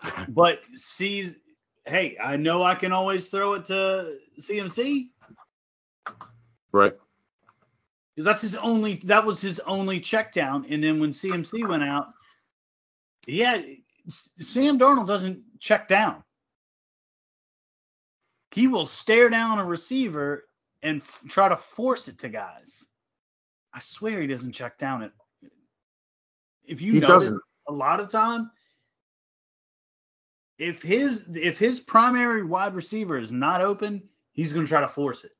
[0.28, 1.38] but sees,
[1.84, 5.08] hey, I know I can always throw it to CMC.
[6.72, 6.94] Right.
[8.16, 8.96] That's his only.
[9.04, 10.66] That was his only check down.
[10.70, 12.08] And then when CMC went out,
[13.26, 13.60] yeah,
[14.08, 16.22] Sam Darnold doesn't check down.
[18.52, 20.44] He will stare down a receiver
[20.82, 22.86] and f- try to force it to guys.
[23.76, 25.12] I swear he doesn't check down it.
[26.64, 27.40] If you He notice, doesn't.
[27.68, 28.50] a lot of time,
[30.58, 34.88] if his if his primary wide receiver is not open, he's going to try to
[34.88, 35.32] force it.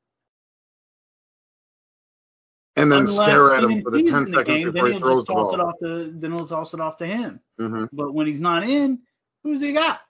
[2.75, 4.73] And then Unless stare at him for the CMC's 10 in the seconds game, before
[4.73, 7.07] then he he'll throws the toss it off to then he'll toss it off to
[7.07, 7.39] him.
[7.57, 8.99] hmm But when he's not in,
[9.41, 10.01] who's he got?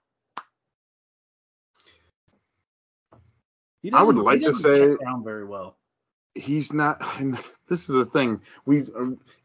[3.82, 5.77] He I would like to say- check down very well.
[6.38, 8.42] He's not and this is the thing.
[8.66, 8.84] We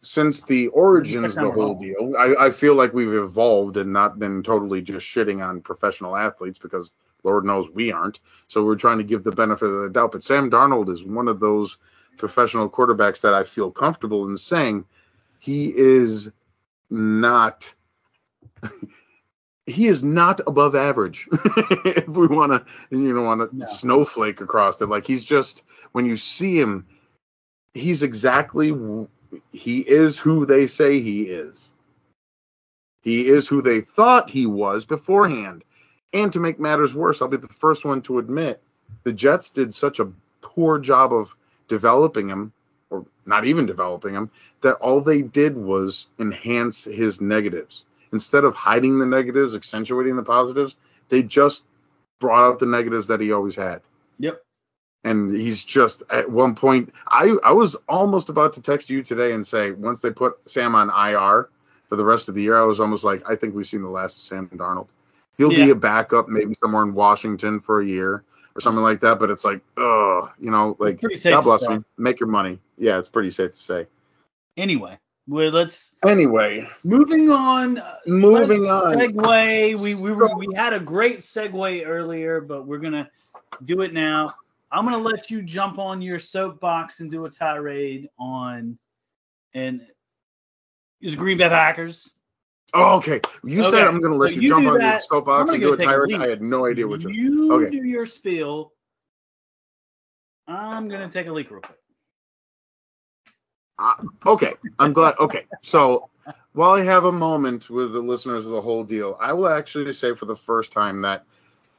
[0.00, 4.42] since the origins the whole deal I, I feel like we've evolved and not been
[4.42, 8.20] totally just shitting on professional athletes because lord knows we aren't.
[8.48, 10.12] So we're trying to give the benefit of the doubt.
[10.12, 11.78] But sam darnold is one of those
[12.18, 14.84] professional quarterbacks that i feel comfortable in saying
[15.38, 16.30] he is
[16.90, 17.72] not
[19.66, 21.28] he is not above average.
[21.84, 23.66] If we want to you know want to No.
[23.66, 26.86] snowflake across it like he's just when you see him
[27.74, 28.74] he's exactly
[29.52, 31.72] he is who they say he is.
[33.02, 35.64] He is who they thought he was beforehand.
[36.12, 38.62] And to make matters worse i'll be the first one to admit
[39.04, 41.34] the jets did such a poor job of
[41.68, 42.52] developing him
[42.90, 48.54] or not even developing him that all they did was enhance his negatives instead of
[48.54, 50.76] hiding the negatives accentuating the positives
[51.08, 51.64] they just
[52.20, 53.80] brought out the negatives that he always had
[54.18, 54.40] Yep.
[55.04, 59.32] and he's just at one point I I was almost about to text you today
[59.32, 61.48] and say once they put Sam on IR
[61.88, 63.88] for the rest of the year I was almost like I think we've seen the
[63.88, 64.88] last of Sam Darnold.
[65.38, 68.22] He'll be a backup maybe somewhere in Washington for a year
[68.54, 72.20] or something like that but it's like oh you know like God bless me make
[72.20, 72.58] your money.
[72.78, 73.86] Yeah, it's pretty safe to say.
[74.56, 74.98] Anyway,
[75.32, 77.82] let's Anyway, moving on.
[78.06, 78.96] moving on.
[78.96, 79.78] Segue.
[79.78, 83.08] We we were, we had a great segue earlier, but we're gonna
[83.64, 84.34] do it now.
[84.70, 88.78] I'm gonna let you jump on your soapbox and do a tirade on
[89.54, 89.86] and
[91.00, 92.10] the Green Bay Packers.
[92.74, 93.20] Oh, okay.
[93.44, 95.02] You said I'm going to let so you, you jump on your that.
[95.02, 96.12] Soapbox and do a tirade.
[96.12, 96.20] leak.
[96.20, 97.10] I had no idea what you.
[97.10, 97.70] You Okay.
[97.70, 98.72] do your spiel.
[100.48, 101.81] I'm gonna take a leak real quick.
[103.82, 103.94] Uh,
[104.26, 105.16] okay, I'm glad.
[105.18, 106.08] Okay, so
[106.52, 109.92] while I have a moment with the listeners of the whole deal, I will actually
[109.92, 111.24] say for the first time that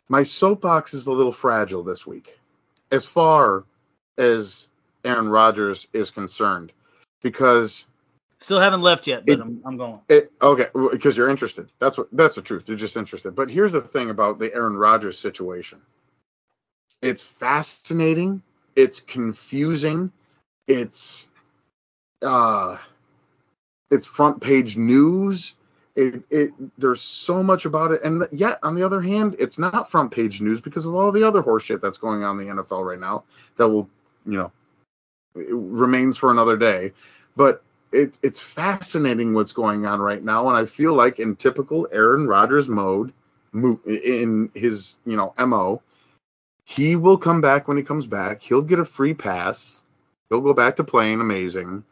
[0.10, 2.38] my soapbox is a little fragile this week,
[2.92, 3.64] as far
[4.18, 4.68] as
[5.06, 6.74] Aaron Rodgers is concerned,
[7.22, 7.88] because
[8.42, 10.02] Still haven't left yet, but It- I'm, I'm going.
[10.10, 11.70] it, okay, because you're interested.
[11.80, 12.68] That's what that's the truth.
[12.68, 13.36] You're just interested.
[13.36, 15.82] But here's the thing about the Aaron Rodgers situation.
[17.02, 18.42] It's fascinating.
[18.76, 20.12] It's confusing.
[20.68, 21.30] It's
[22.24, 22.78] uh
[23.92, 25.56] it's front page news.
[25.96, 29.92] It, it there's so much about it, and yet on the other hand, it's not
[29.92, 32.84] front page news because of all the other horseshit that's going on in the NFL
[32.84, 33.24] right now.
[33.58, 33.88] That will,
[34.26, 34.52] you know,
[35.36, 36.94] remains for another day.
[37.36, 41.88] But it, it's fascinating what's going on right now, and I feel like in typical
[41.92, 43.14] Aaron Rodgers mode,
[43.52, 45.84] mo- in his you know mo,
[46.66, 48.42] he will come back when he comes back.
[48.42, 49.84] He'll get a free pass.
[50.30, 51.84] He'll go back to playing amazing,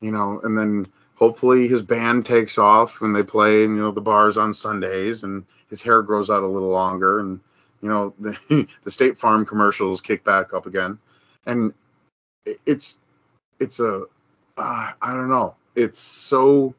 [0.00, 3.92] you know, and then hopefully his band takes off and they play in you know
[3.92, 7.40] the bars on Sundays, and his hair grows out a little longer, and
[7.82, 10.98] you know the the State Farm commercials kick back up again,
[11.46, 11.74] and
[12.66, 12.98] it's
[13.58, 14.04] it's a
[14.56, 15.54] uh, I don't know.
[15.74, 16.74] It's so.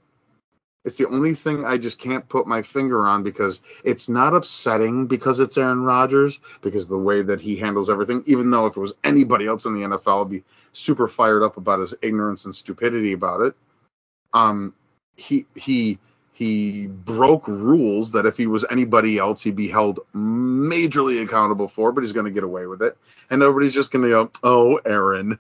[0.84, 5.06] It's the only thing I just can't put my finger on because it's not upsetting
[5.06, 8.24] because it's Aaron Rodgers because the way that he handles everything.
[8.26, 11.58] Even though if it was anybody else in the NFL, I'd be super fired up
[11.58, 13.56] about his ignorance and stupidity about it.
[14.34, 14.74] Um,
[15.16, 16.00] he he
[16.34, 21.92] he broke rules that if he was anybody else, he'd be held majorly accountable for,
[21.92, 22.98] but he's going to get away with it,
[23.30, 25.38] and nobody's just going to go, "Oh, Aaron."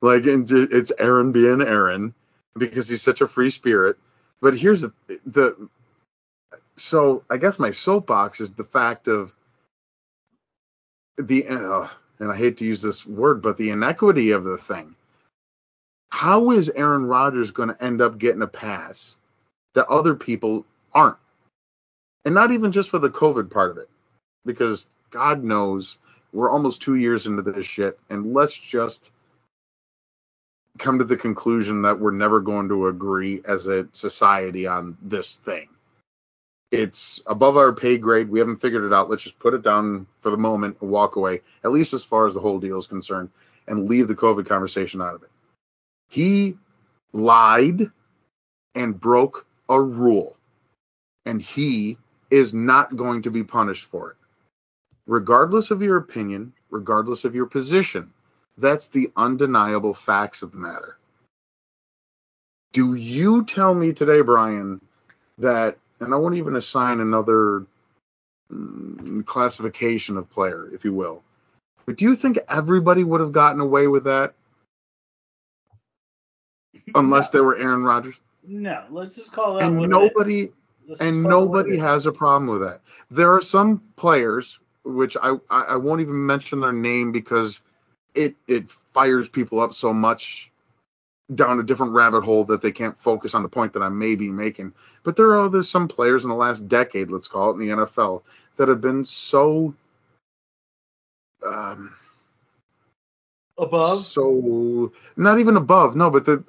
[0.00, 2.14] Like it's Aaron being Aaron
[2.56, 3.96] because he's such a free spirit.
[4.42, 4.92] But here's the,
[5.24, 5.68] the
[6.76, 9.34] so I guess my soapbox is the fact of
[11.16, 11.88] the uh,
[12.18, 14.96] and I hate to use this word, but the inequity of the thing.
[16.10, 19.16] How is Aaron Rodgers going to end up getting a pass
[19.74, 21.16] that other people aren't?
[22.24, 23.88] And not even just for the COVID part of it,
[24.44, 25.98] because God knows
[26.32, 29.12] we're almost two years into this shit, and let's just
[30.78, 35.36] come to the conclusion that we're never going to agree as a society on this
[35.36, 35.68] thing.
[36.70, 38.30] It's above our pay grade.
[38.30, 39.10] We haven't figured it out.
[39.10, 42.26] Let's just put it down for the moment and walk away, at least as far
[42.26, 43.28] as the whole deal is concerned,
[43.68, 45.30] and leave the COVID conversation out of it.
[46.08, 46.56] He
[47.12, 47.90] lied
[48.74, 50.36] and broke a rule,
[51.26, 51.98] and he
[52.30, 54.16] is not going to be punished for it.
[55.06, 58.10] Regardless of your opinion, regardless of your position,
[58.58, 60.96] that's the undeniable facts of the matter.
[62.72, 64.80] Do you tell me today, Brian,
[65.38, 67.66] that, and I won't even assign another
[68.52, 71.22] mm, classification of player, if you will,
[71.86, 74.34] but do you think everybody would have gotten away with that
[76.94, 78.18] unless they were Aaron Rodgers?
[78.44, 79.64] No, let's just call that.
[79.64, 80.50] And nobody,
[81.00, 82.80] and it nobody has a problem with that.
[83.10, 87.60] There are some players, which I I won't even mention their name because
[88.14, 90.50] it it fires people up so much
[91.34, 94.14] down a different rabbit hole that they can't focus on the point that I may
[94.14, 94.72] be making.
[95.02, 97.76] But there are there's some players in the last decade, let's call it, in the
[97.76, 98.22] NFL
[98.56, 99.74] that have been so
[101.44, 101.94] um,
[103.58, 104.04] above.
[104.04, 106.44] so not even above, no, but the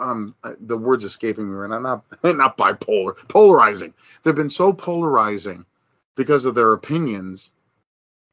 [0.00, 1.78] um the words escaping me right now.
[2.22, 3.94] Not not bipolar, polarizing.
[4.22, 5.64] They've been so polarizing
[6.16, 7.50] because of their opinions.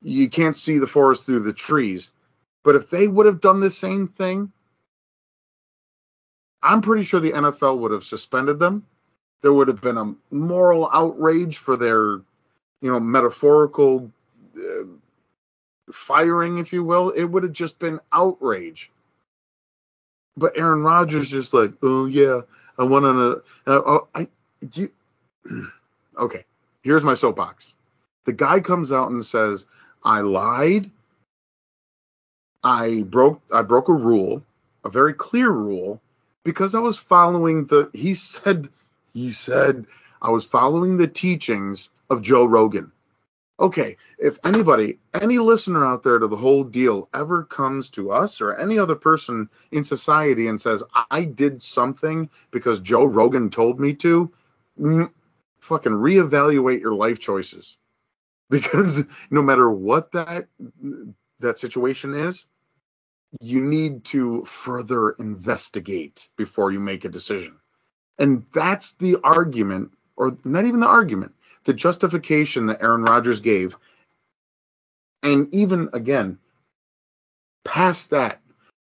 [0.02, 2.12] You can't see the forest through the trees.
[2.64, 4.51] But if they would have done the same thing,
[6.61, 8.86] I'm pretty sure the NFL would have suspended them.
[9.41, 12.22] There would have been a moral outrage for their,
[12.82, 14.09] you know, metaphorical
[14.57, 14.86] uh,
[15.91, 17.09] firing, if you will.
[17.09, 18.89] It would have just been outrage.
[20.38, 22.41] But Aaron Rodgers just like, oh yeah,
[22.78, 24.28] I went on a, uh, oh, I,
[24.68, 24.89] do
[25.45, 25.68] you,
[26.18, 26.45] okay.
[26.82, 27.76] Here's my soapbox.
[28.26, 29.66] The guy comes out and says,
[30.03, 30.89] I lied.
[32.64, 34.43] I broke, I broke a rule,
[34.84, 36.01] a very clear rule,
[36.43, 37.89] because I was following the.
[37.93, 38.70] He said,
[39.14, 39.86] he said,
[40.22, 42.91] I was following the teachings of Joe Rogan
[43.59, 48.41] okay, if anybody, any listener out there to the whole deal ever comes to us
[48.41, 53.80] or any other person in society and says, I did something because Joe Rogan told
[53.80, 54.32] me to,
[54.80, 55.09] mm,
[55.59, 57.78] fucking reevaluate your life choices.
[58.49, 60.47] Because no matter what that
[61.39, 62.45] that situation is,
[63.40, 67.58] you need to further investigate before you make a decision.
[68.20, 73.76] And that's the argument, or not even the argument, the justification that Aaron Rodgers gave.
[75.24, 76.38] And even again,
[77.64, 78.42] past that,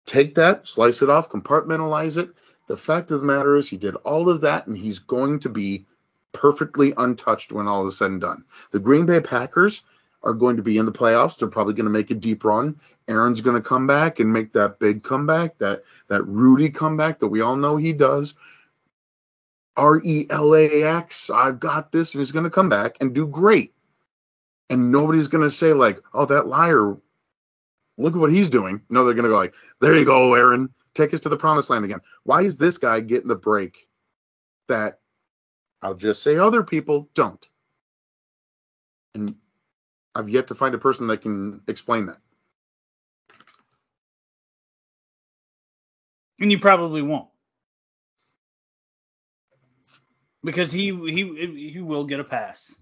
[0.06, 2.30] take that, slice it off, compartmentalize it.
[2.68, 5.50] The fact of the matter is, he did all of that, and he's going to
[5.50, 5.86] be
[6.32, 8.46] perfectly untouched when all is said and done.
[8.72, 9.82] The Green Bay Packers
[10.24, 11.38] are going to be in the playoffs.
[11.38, 12.80] They're probably going to make a deep run.
[13.07, 17.28] Aaron's going to come back and make that big comeback, that that Rudy comeback that
[17.28, 18.34] we all know he does.
[19.78, 23.15] R E L A X, I've got this, and he's going to come back and
[23.15, 23.74] do great.
[24.70, 26.97] And nobody's going to say like, "Oh, that liar,
[27.97, 30.70] look at what he's doing." No, they're going to go like, "There you go, Aaron,
[30.93, 33.88] take us to the promised land again." Why is this guy getting the break
[34.67, 34.99] that
[35.82, 37.43] I'll just say other people don't?
[39.15, 39.36] And
[40.16, 42.18] I've yet to find a person that can explain that.
[46.39, 47.28] And you probably won't.
[50.43, 52.74] Because he he he will get a pass.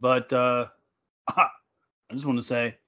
[0.00, 0.66] But uh
[1.28, 1.48] I
[2.12, 2.78] just want to say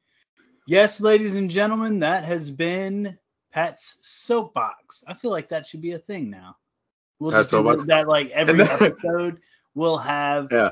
[0.66, 3.18] yes, ladies and gentlemen, that has been
[3.52, 5.04] Pat's soapbox.
[5.06, 6.56] I feel like that should be a thing now.
[7.18, 7.86] We'll Pat's just do soapbox?
[7.86, 9.40] that like every episode
[9.74, 10.70] will have Yeah.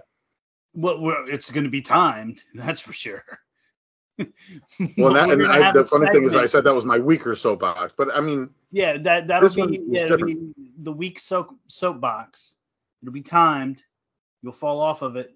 [0.75, 3.25] Well, well it's going to be timed, that's for sure.
[4.99, 7.95] Well, that, and I, the funny thing is, I said that was my weaker soapbox,
[7.97, 12.55] but I mean, Yeah, that that'll be yeah, be the weak soap soapbox.
[13.03, 13.83] It'll be timed.
[14.43, 15.35] You'll fall off of it,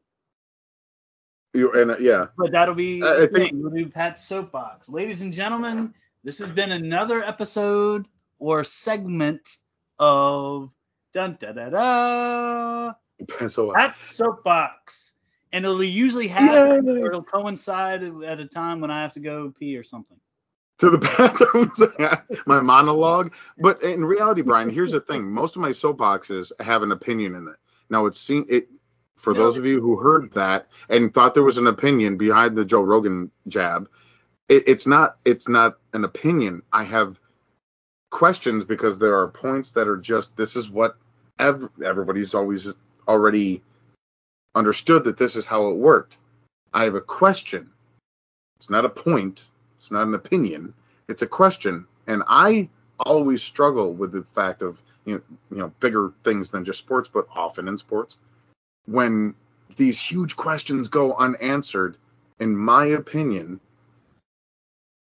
[1.56, 4.88] you and uh, yeah, but that'll be I- I think- We'll do Pat's soapbox.
[4.88, 8.06] Ladies and gentlemen, this has been another episode
[8.38, 9.56] or segment
[9.98, 10.70] of
[11.14, 12.92] dun da da da
[13.48, 15.14] so Pat's soapbox,
[15.52, 17.02] and it'll usually happen Yay.
[17.02, 20.18] or it'll coincide at a time when I have to go pee or something.
[20.78, 21.82] to the bathrooms,
[22.46, 23.32] my monologue.
[23.58, 27.48] But in reality, Brian, here's the thing: most of my soapboxes have an opinion in
[27.48, 27.56] it.
[27.90, 28.68] Now, it's seen it
[29.16, 29.40] for No.
[29.44, 32.82] those of you who heard that and thought there was an opinion behind the Joe
[32.82, 33.88] Rogan jab.
[34.48, 35.18] It, it's not.
[35.24, 36.62] It's not an opinion.
[36.72, 37.18] I have
[38.10, 40.96] questions because there are points that are just this is what
[41.38, 42.68] ev- everybody's always
[43.08, 43.62] already
[44.56, 46.16] understood that this is how it worked.
[46.72, 47.70] I have a question.
[48.58, 49.44] It's not a point.
[49.78, 50.74] It's not an opinion.
[51.08, 51.86] It's a question.
[52.06, 56.64] And I always struggle with the fact of you know, you know bigger things than
[56.64, 58.16] just sports, but often in sports,
[58.86, 59.34] when
[59.76, 61.96] these huge questions go unanswered.
[62.38, 63.60] In my opinion,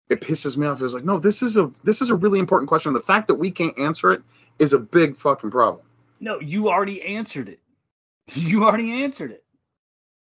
[0.09, 0.81] it pisses me off.
[0.81, 2.93] It's like, no, this is a this is a really important question.
[2.93, 4.23] The fact that we can't answer it
[4.59, 5.85] is a big fucking problem.
[6.19, 7.61] No, you already answered it.
[8.35, 9.45] You already answered it.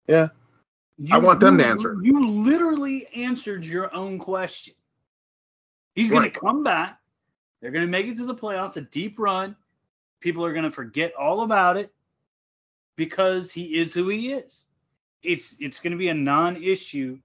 [0.06, 0.28] Yeah.
[0.98, 1.96] You, I want them to answer.
[2.02, 4.74] You literally answered your own question.
[5.94, 6.98] He's going to come back.
[7.60, 9.56] They're going to make it to the playoffs, a deep run.
[10.20, 11.92] People are going to forget all about it
[12.96, 14.64] because he is who he is.
[15.22, 17.18] It's it's going to be a non-issue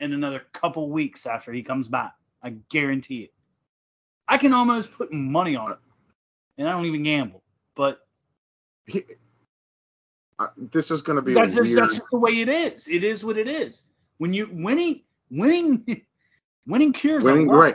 [0.00, 2.14] in another couple weeks after he comes back.
[2.42, 3.32] I guarantee it.
[4.28, 5.78] I can almost put money on it,
[6.58, 7.42] and I don't even gamble.
[7.74, 8.00] But
[10.42, 11.78] uh, this is going to be that's a just, weird.
[11.82, 12.88] that's just the way it is.
[12.88, 13.84] It is what it is.
[14.18, 16.04] When you winning, winning,
[16.66, 17.58] winning cures winning, a lot.
[17.58, 17.74] right?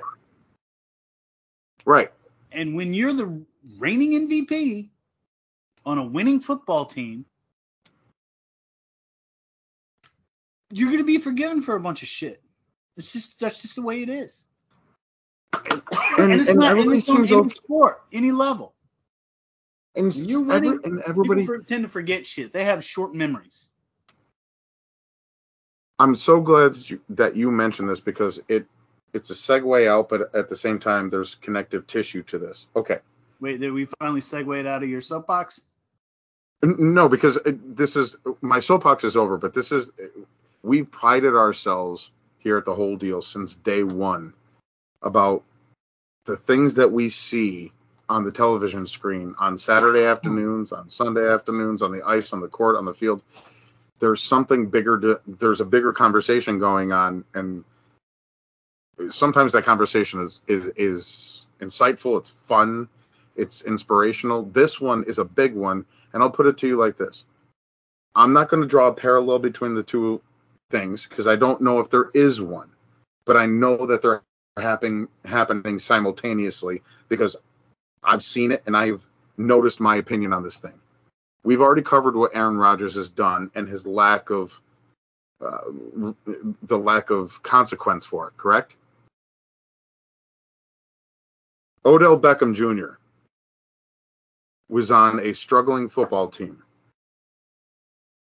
[1.86, 2.12] Right.
[2.52, 3.42] And when you're the
[3.80, 4.90] reigning MVP
[5.86, 7.26] on a winning football team,
[10.72, 12.42] you're gonna be forgiven for a bunch of shit.
[12.98, 14.48] It's just that's just the way it is.
[15.70, 15.82] And,
[16.18, 18.74] And, it's and not everybody it's on any sport, any level.
[19.98, 22.54] And, When you're every- and everybody, people tend to forget shit.
[22.54, 23.70] They have short memories.
[26.00, 28.68] I'm so glad that you, that you mentioned this because it
[29.14, 32.68] it's a segue out, but at the same time, there's connective tissue to this.
[32.76, 33.00] Okay.
[33.40, 35.62] Wait, did we finally segued out of your soapbox?
[36.62, 39.90] No, because it, this is my soapbox is over, but this is
[40.62, 44.34] we've prided ourselves here at the whole deal since day one
[45.02, 45.44] about
[46.26, 47.72] the things that we see
[48.10, 50.08] on the television screen on Saturday hmm.
[50.08, 53.22] afternoons, on Sunday afternoons, on the ice, on the court, on the field.
[54.00, 55.00] There's something bigger.
[55.00, 57.64] To, there's a bigger conversation going on, and
[59.10, 62.18] sometimes that conversation is is is insightful.
[62.20, 62.90] It's fun.
[63.36, 64.44] It's inspirational.
[64.44, 67.24] This one is a big one, and I'll put it to you like this:
[68.16, 70.22] I'm not going to draw a parallel between the two
[70.70, 72.70] things because I don't know if there is one,
[73.26, 74.22] but I know that they're
[74.58, 77.36] happening happening simultaneously because
[78.04, 79.06] I've seen it and I've
[79.38, 80.80] noticed my opinion on this thing.
[81.44, 84.60] We've already covered what Aaron Rodgers has done and his lack of
[85.40, 85.72] uh,
[86.64, 88.38] the lack of consequence for it.
[88.38, 88.76] Correct?
[91.86, 92.96] Odell Beckham Jr.
[94.68, 96.64] was on a struggling football team.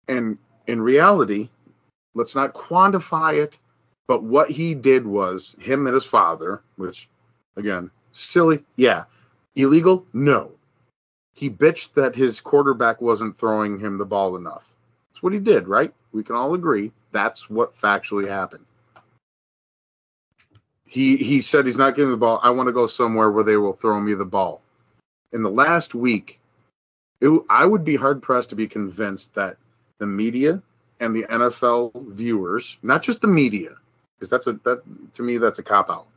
[0.07, 0.37] And
[0.67, 1.49] in reality,
[2.15, 3.57] let's not quantify it,
[4.07, 7.07] but what he did was him and his father, which
[7.55, 8.63] again, Silly?
[8.75, 9.05] Yeah.
[9.55, 10.05] Illegal?
[10.13, 10.51] No.
[11.33, 14.65] He bitched that his quarterback wasn't throwing him the ball enough.
[15.09, 15.93] That's what he did, right?
[16.11, 18.65] We can all agree that's what factually happened.
[20.85, 22.41] He he said he's not getting the ball.
[22.43, 24.61] I want to go somewhere where they will throw me the ball.
[25.31, 26.39] In the last week,
[27.21, 29.55] it, I would be hard pressed to be convinced that
[29.97, 30.61] the media
[30.99, 33.75] and the NFL viewers, not just the media,
[34.19, 34.83] because that's a that
[35.13, 36.07] to me that's a cop out.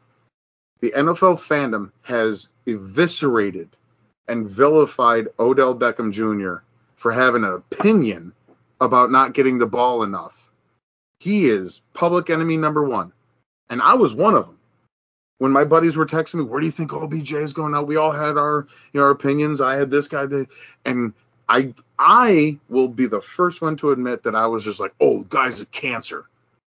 [0.80, 3.68] The NFL fandom has eviscerated
[4.28, 6.62] and vilified Odell Beckham Jr.
[6.96, 8.32] for having an opinion
[8.80, 10.50] about not getting the ball enough.
[11.18, 13.12] He is public enemy number one,
[13.68, 14.58] and I was one of them.
[15.38, 17.86] When my buddies were texting me, where do you think OBJ is going out?
[17.86, 19.60] We all had our you know, our opinions.
[19.60, 20.48] I had this guy, that,
[20.84, 21.12] and
[21.48, 25.24] I I will be the first one to admit that I was just like, oh,
[25.24, 26.26] guy's a cancer.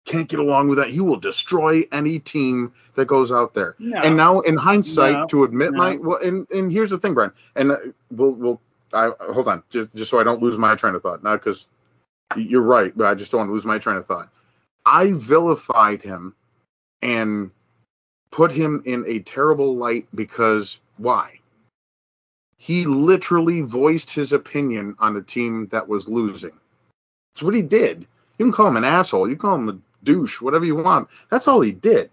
[0.07, 0.89] Can't get along with that.
[0.89, 3.77] He will destroy any team that goes out there.
[3.79, 4.01] No.
[4.01, 5.27] And now, in hindsight, No.
[5.27, 5.79] to admit No.
[5.79, 7.77] my well, and and here's the thing, Brian, and uh,
[8.11, 8.61] we'll we'll
[8.93, 11.67] I hold on, just just so I don't lose my train of thought, not because
[12.37, 14.31] you're right, but I just don't want to lose my train of thought.
[14.87, 16.35] I vilified him
[17.03, 17.51] and
[18.31, 21.39] put him in a terrible light because why?
[22.57, 26.53] He literally voiced his opinion on a team that was losing.
[27.35, 28.07] That's what he did.
[28.39, 31.09] You can call him an asshole, you can call him a douche, whatever you want.
[31.31, 32.11] That's all he did.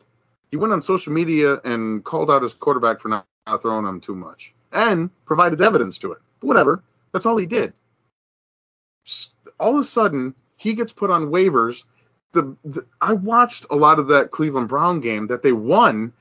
[0.52, 3.26] He went on social media and called out his quarterback for not,
[3.62, 6.18] throwing him too much and provided evidence to it.
[6.42, 6.84] But whatever.
[7.14, 7.72] That's all he did.
[9.60, 11.84] All of a sudden, he gets put on waivers.
[12.34, 16.12] The, the I watched a lot of that Cleveland Brown game that they won,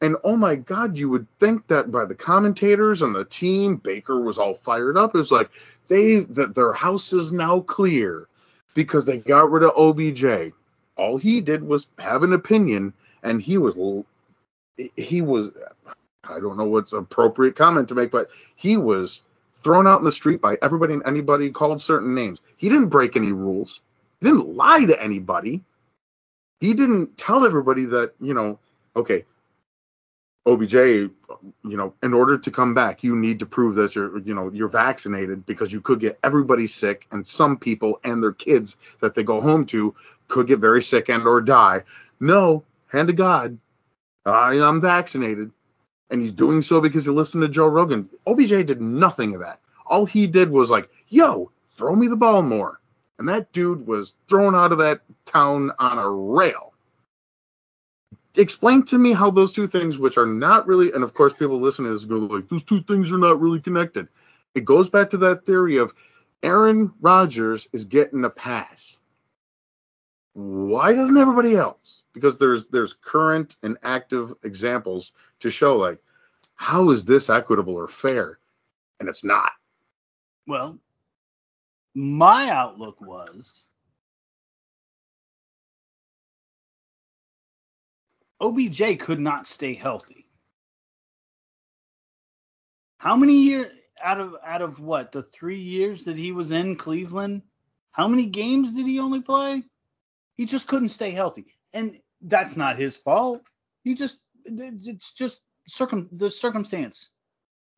[0.00, 4.20] and oh my God, you would think that by the commentators and the team, Baker
[4.20, 5.14] was all fired up.
[5.14, 5.50] It was like
[5.86, 8.26] they that their house is now clear
[8.74, 10.52] because they got rid of OBJ.
[10.96, 13.76] All he did was have an opinion, and he was
[14.96, 15.50] he was
[16.28, 19.22] I don't know what's appropriate comment to make, but he was
[19.56, 22.40] thrown out in the street by everybody and anybody called certain names.
[22.56, 23.80] He didn't break any rules.
[24.20, 25.62] He didn't lie to anybody.
[26.60, 28.58] He didn't tell everybody that, you know,
[28.94, 29.24] okay,
[30.44, 31.10] OBJ, you
[31.62, 34.68] know, in order to come back, you need to prove that you're, you know, you're
[34.68, 39.22] vaccinated because you could get everybody sick and some people and their kids that they
[39.22, 39.94] go home to
[40.28, 41.84] could get very sick and or die.
[42.18, 43.58] No, hand to God,
[44.26, 45.52] I am vaccinated
[46.12, 48.08] and he's doing so because he listened to Joe Rogan.
[48.26, 49.60] OBJ did nothing of that.
[49.86, 52.80] All he did was like, "Yo, throw me the ball more,"
[53.18, 56.71] and that dude was thrown out of that town on a rail.
[58.36, 61.60] Explain to me how those two things, which are not really, and of course people
[61.60, 64.08] listening to this go like, "Those two things are not really connected."
[64.54, 65.92] It goes back to that theory of
[66.42, 68.98] Aaron Rodgers is getting a pass.
[70.32, 72.02] Why doesn't everybody else?
[72.14, 76.02] Because there's there's current and active examples to show like
[76.54, 78.38] how is this equitable or fair?
[79.00, 79.52] And it's not.
[80.46, 80.78] Well,
[81.94, 83.66] my outlook was
[88.42, 90.26] OBJ could not stay healthy.
[92.98, 96.76] How many years out of out of what the three years that he was in
[96.76, 97.42] Cleveland?
[97.92, 99.62] How many games did he only play?
[100.34, 103.42] He just couldn't stay healthy, and that's not his fault.
[103.84, 107.10] He just it's just circum the circumstance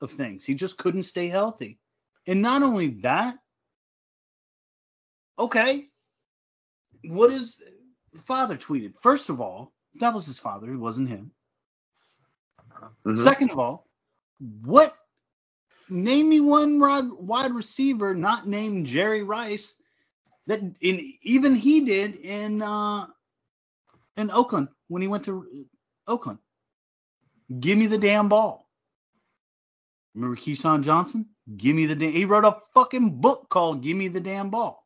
[0.01, 0.47] of things.
[0.47, 1.79] He just couldn't stay healthy.
[2.27, 3.37] And not only that,
[5.39, 5.89] okay,
[7.05, 7.63] what is
[8.25, 8.95] father tweeted?
[9.03, 11.33] First of all, that was his father, it wasn't him.
[13.07, 13.21] Mhm.
[13.23, 13.87] Second of all,
[14.63, 14.97] what
[15.91, 19.77] name me one wide, wide receiver not named Jerry Rice
[20.49, 23.07] that in even he did in uh
[24.17, 25.67] in Oakland when he went to
[26.09, 26.39] Oakland.
[27.61, 28.69] Give me the damn ball.
[30.15, 31.27] Remember Keyshawn Johnson?
[31.57, 32.13] Give me the damn.
[32.13, 34.85] He wrote a fucking book called "Give Me the Damn Ball."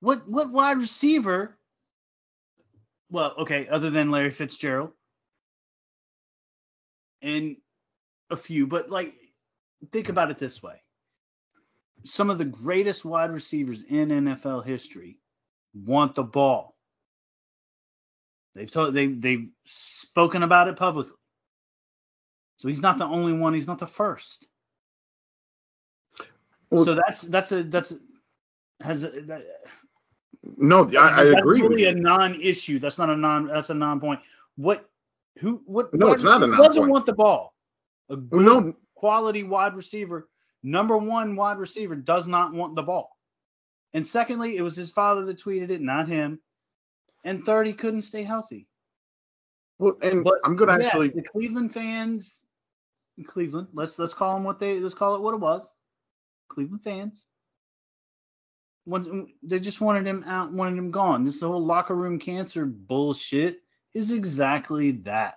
[0.00, 1.58] What what wide receiver?
[3.10, 4.92] Well, okay, other than Larry Fitzgerald
[7.22, 7.56] and
[8.30, 9.12] a few, but like
[9.92, 10.82] think about it this way:
[12.04, 15.18] some of the greatest wide receivers in NFL history
[15.74, 16.76] want the ball.
[18.54, 21.14] They've told they they've spoken about it publicly.
[22.56, 23.54] So he's not the only one.
[23.54, 24.46] He's not the first.
[26.70, 27.98] Well- so that's that's a that's a,
[28.80, 29.42] has a, that,
[30.42, 32.78] No, I, I that's agree really a non-issue.
[32.78, 33.46] That's not a non.
[33.46, 34.20] That's a non-point.
[34.56, 34.88] What?
[35.38, 35.62] Who?
[35.66, 35.92] What?
[35.92, 37.54] No, it's not a receiver Doesn't want the ball.
[38.08, 40.28] A oh, good no, quality wide receiver,
[40.62, 43.16] number one wide receiver, does not want the ball.
[43.92, 46.40] And secondly, it was his father that tweeted it, not him.
[47.24, 48.66] And third, he couldn't stay healthy.
[49.78, 51.08] Well, and But I'm gonna yeah, actually.
[51.08, 52.42] the Cleveland fans,
[53.26, 53.68] Cleveland.
[53.72, 55.70] Let's let's call them what they let's call it what it was.
[56.48, 57.26] Cleveland fans.
[58.86, 61.24] Want, mm, they just wanted him out, wanted him gone.
[61.24, 63.60] This whole locker room cancer bullshit
[63.94, 65.36] is exactly that.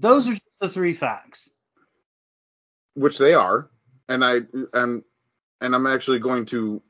[0.00, 1.50] Those are the three facts.
[2.94, 3.70] which they are,
[4.08, 4.42] and I
[4.74, 5.04] and
[5.60, 6.82] and I'm actually going to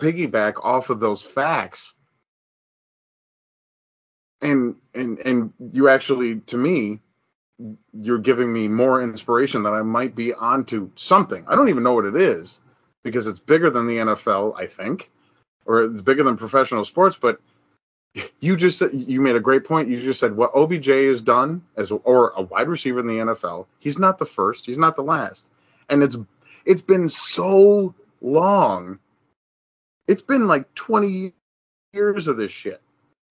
[0.00, 1.94] piggyback off of those facts.
[4.42, 7.00] And and and you actually to me
[7.92, 11.44] you're giving me more inspiration that I might be onto something.
[11.48, 12.60] I don't even know what it is
[13.02, 15.10] because it's bigger than the NFL, I think,
[15.66, 17.40] or it's bigger than professional sports, but
[18.40, 19.88] you just you made a great point.
[19.88, 23.66] You just said what OBJ has done as or a wide receiver in the NFL.
[23.78, 24.66] He's not the first.
[24.66, 25.46] He's not the last.
[25.88, 26.16] And it's
[26.64, 28.98] it's been so long.
[30.06, 31.32] It's been like 20
[31.92, 32.80] years of this shit.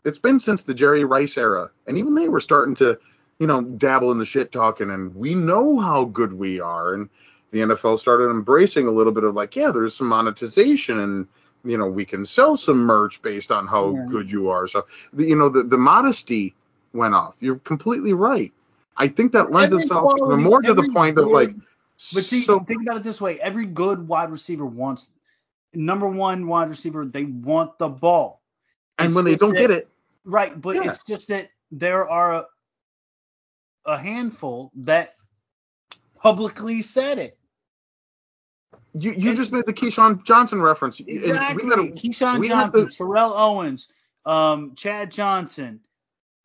[0.03, 2.97] It's been since the Jerry Rice era, and even they were starting to,
[3.39, 4.89] you know, dabble in the shit talking.
[4.89, 6.93] And we know how good we are.
[6.95, 7.09] And
[7.52, 11.28] the NFL started embracing a little bit of like, yeah, there's some monetization and
[11.64, 14.06] you know we can sell some merch based on how Yeah.
[14.10, 16.56] good you are so the, you know the, the modesty
[16.91, 18.52] went off you're completely right
[18.97, 21.52] i think that lends Every itself quality- more to the point of like
[22.16, 25.12] But see, so think about it this way: every good wide receiver wants
[25.76, 27.06] number one wide receiver.
[27.06, 28.41] They want the ball.
[28.97, 29.88] and It's when they don't that- get it
[30.26, 30.60] right?
[30.60, 30.89] But Yeah.
[30.89, 32.45] it's just that there are a,
[33.86, 35.14] a handful that
[36.20, 37.38] publicly said it.
[38.94, 41.64] You, you And- just made the Keyshawn Johnson reference Exactly.
[41.64, 43.88] we gotta, Keyshawn Johnson, to- Terrell Owens,
[44.26, 45.80] um, Chad Johnson,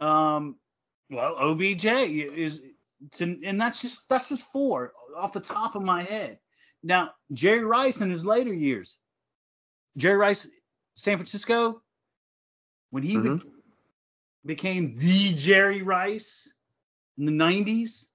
[0.01, 0.57] um,
[1.11, 2.61] well, OBJ is,
[3.13, 6.39] to, and that's just that's just four off the top of my head.
[6.83, 8.99] Now, Jerry Rice in his later years,
[9.97, 10.49] Jerry Rice,
[10.95, 11.83] San Francisco,
[12.91, 13.43] when he be- Mhm.
[14.45, 16.53] became the Jerry Rice
[17.19, 18.09] in the 90s,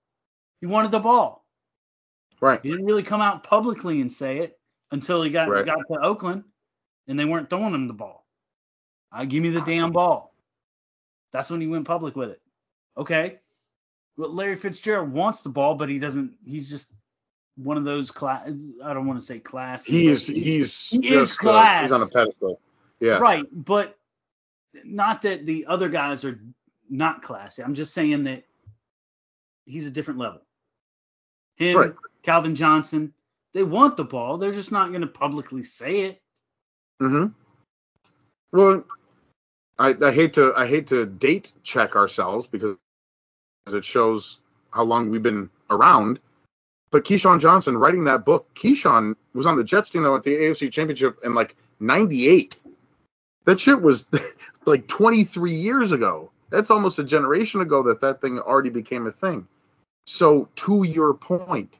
[0.62, 1.41] he wanted the ball.
[2.42, 4.60] Right He didn't really come out publicly and say it
[4.92, 5.66] until he got Right.
[5.66, 6.44] got to Oakland,
[7.08, 8.26] and they weren't throwing him the ball.
[9.12, 10.34] I give me the damn ball.
[11.32, 12.42] That's when he went public with it.
[12.98, 13.40] Okay.
[14.18, 16.36] Well, Larry Fitzgerald wants the ball, but he doesn't.
[16.46, 16.92] He's just
[17.56, 18.50] one of those class.
[18.84, 19.86] I don't want to say class.
[19.86, 21.82] he's he's He is just uh, class.
[21.84, 22.60] he's on a pedestal
[23.00, 23.98] yeah Right, but
[24.86, 26.40] not that the other guys are
[26.90, 27.64] not classy.
[27.64, 28.44] I'm just saying that
[29.66, 30.42] he's a different level.
[31.56, 31.94] Him, Right.
[32.24, 33.14] Calvin Johnson,
[33.54, 34.38] they want the ball.
[34.38, 36.22] They're just not going to publicly say it.
[37.02, 37.28] Mm-hmm.
[38.52, 38.84] Well,
[39.80, 42.78] I, I hate to I hate to date check ourselves because
[43.68, 46.20] it shows how long we've been around.
[46.92, 50.36] But Keyshawn Johnson writing that book, Keyshawn was on the Jets team though at the
[50.36, 52.58] AFC Championship in like '98.
[53.46, 54.06] That shit was
[54.66, 56.32] like 23 years ago.
[56.52, 59.48] That's almost a generation ago that that thing already became a thing.
[60.06, 61.80] So to your point,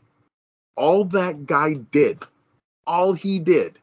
[0.76, 2.24] all that guy did,
[2.88, 3.78] all he did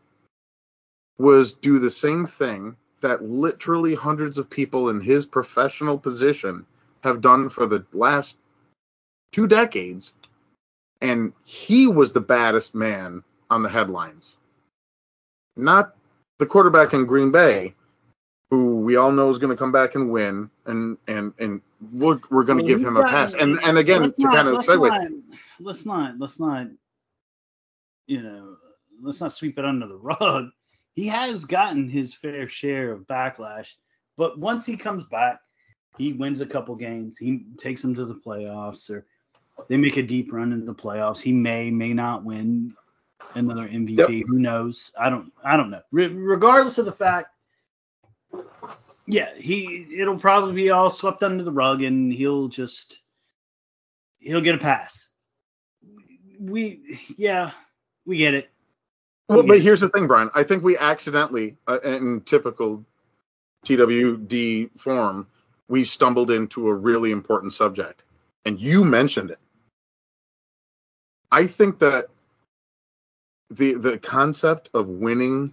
[1.18, 6.66] was do the same thing that literally hundreds of people in his professional position
[7.02, 8.36] have done for the last
[9.32, 10.14] two decades.
[11.00, 14.34] And he was the baddest man on the headlines.
[15.56, 15.94] Not
[16.38, 17.74] the quarterback in Green Bay,
[18.50, 21.60] who we all know is going to come back and win, and and and
[21.92, 23.34] we're, we're going to give him a pass.
[23.34, 25.10] And and again, to not- kind of segue, not-
[25.60, 26.66] let's not, let's not,
[28.06, 28.56] you know,
[29.02, 30.50] let's not sweep it under the rug.
[30.94, 33.74] He has gotten his fair share of backlash,
[34.16, 35.38] but once he comes back,
[35.96, 37.16] he wins a couple games.
[37.16, 39.06] He takes them to the playoffs, or
[39.68, 41.20] they make a deep run into the playoffs.
[41.20, 42.74] He may, may not win
[43.36, 44.24] another MVP.
[44.26, 44.90] Who knows?
[44.98, 45.82] I don't, I don't know.
[45.92, 47.28] Re- regardless of the fact,
[49.08, 53.00] yeah, he, it'll probably be all swept under the rug, and he'll just,
[54.18, 55.08] he'll get a pass.
[56.38, 57.52] We, yeah,
[58.06, 58.50] we get it.
[59.28, 59.48] Well, Yeah.
[59.48, 60.30] but here's the thing, Brian.
[60.34, 62.84] I think we accidentally, uh, in typical
[63.64, 65.26] TWD form,
[65.68, 68.02] we stumbled into a really important subject,
[68.44, 69.38] and you mentioned it.
[71.32, 72.08] I think that
[73.50, 75.52] the the concept of winning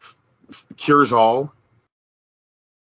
[0.00, 1.52] f- cures all.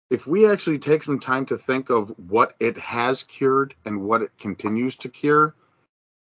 [0.10, 4.22] If we actually take some time to think of what it has cured and what
[4.22, 5.54] it continues to cure,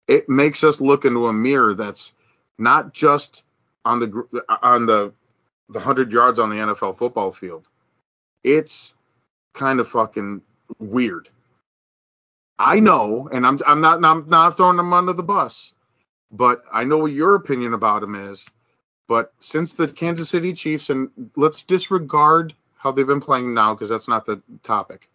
[0.09, 2.13] it makes us look into a mirror that's
[2.59, 3.45] not just
[3.85, 5.13] on the on the
[5.69, 7.67] the 100 yards on the NFL football field.
[8.43, 8.95] It's
[9.55, 10.43] kind of fucking
[10.79, 11.29] weird.
[12.59, 15.73] I know, and I'm I'm not I'm not throwing them under the bus,
[16.31, 18.47] but I know what your opinion about him is.
[19.09, 23.91] But since the Kansas City Chiefs, and let's disregard how they've been playing now because
[23.91, 25.11] that's not the topic.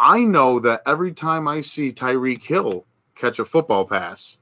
[0.00, 4.38] I know that every time I see Tyreek Hill catch a football pass,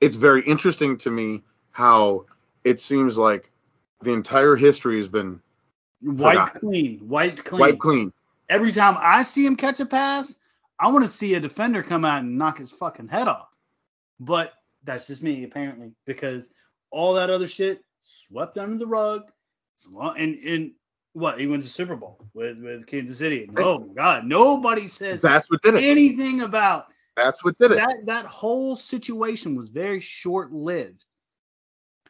[0.00, 2.26] it's very interesting to me how
[2.62, 3.50] it seems like
[4.00, 5.40] the entire history has been
[6.02, 6.60] White Forgotten.
[6.60, 7.60] clean, white clean.
[7.60, 8.12] wiped clean.
[8.48, 10.36] Every time I see him catch a pass,
[10.78, 13.48] I want to see a defender come out and knock his fucking head off.
[14.20, 14.52] But
[14.84, 16.48] that's just me, apparently, because
[16.92, 19.32] all that other shit swept under the rug.
[20.16, 20.72] And and
[21.14, 23.44] what he wins the Super Bowl with with Kansas City.
[23.44, 25.84] And, oh my God, nobody says That's what did it.
[25.84, 26.86] anything about
[27.16, 27.76] That's what did it.
[27.76, 31.04] that that whole situation was very short lived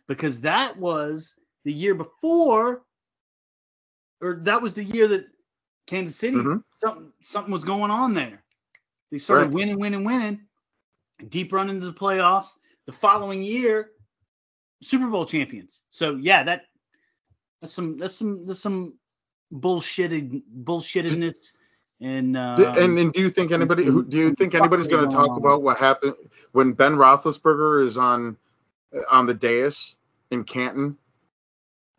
[0.08, 2.82] because that was the year before
[4.20, 5.26] or that was the year that
[5.86, 6.64] Kansas City Mhm.
[6.80, 8.42] something something was going on there.
[9.10, 9.54] They started Right.
[9.54, 10.48] winning, winning, winning,
[11.28, 12.56] deep run into the playoffs.
[12.86, 13.90] The following year,
[14.82, 15.82] Super Bowl champions.
[15.90, 16.62] So yeah, that
[17.64, 18.92] that's some that's some that's some
[19.50, 21.52] bullshitted bullshittedness
[22.00, 25.14] and um, and, and do you think anybody who do you think anybody's going to
[25.14, 26.14] talk um, about what happened
[26.52, 28.36] when Ben Roethlisberger is on
[28.94, 29.96] uh, on the dais
[30.30, 30.98] in Canton?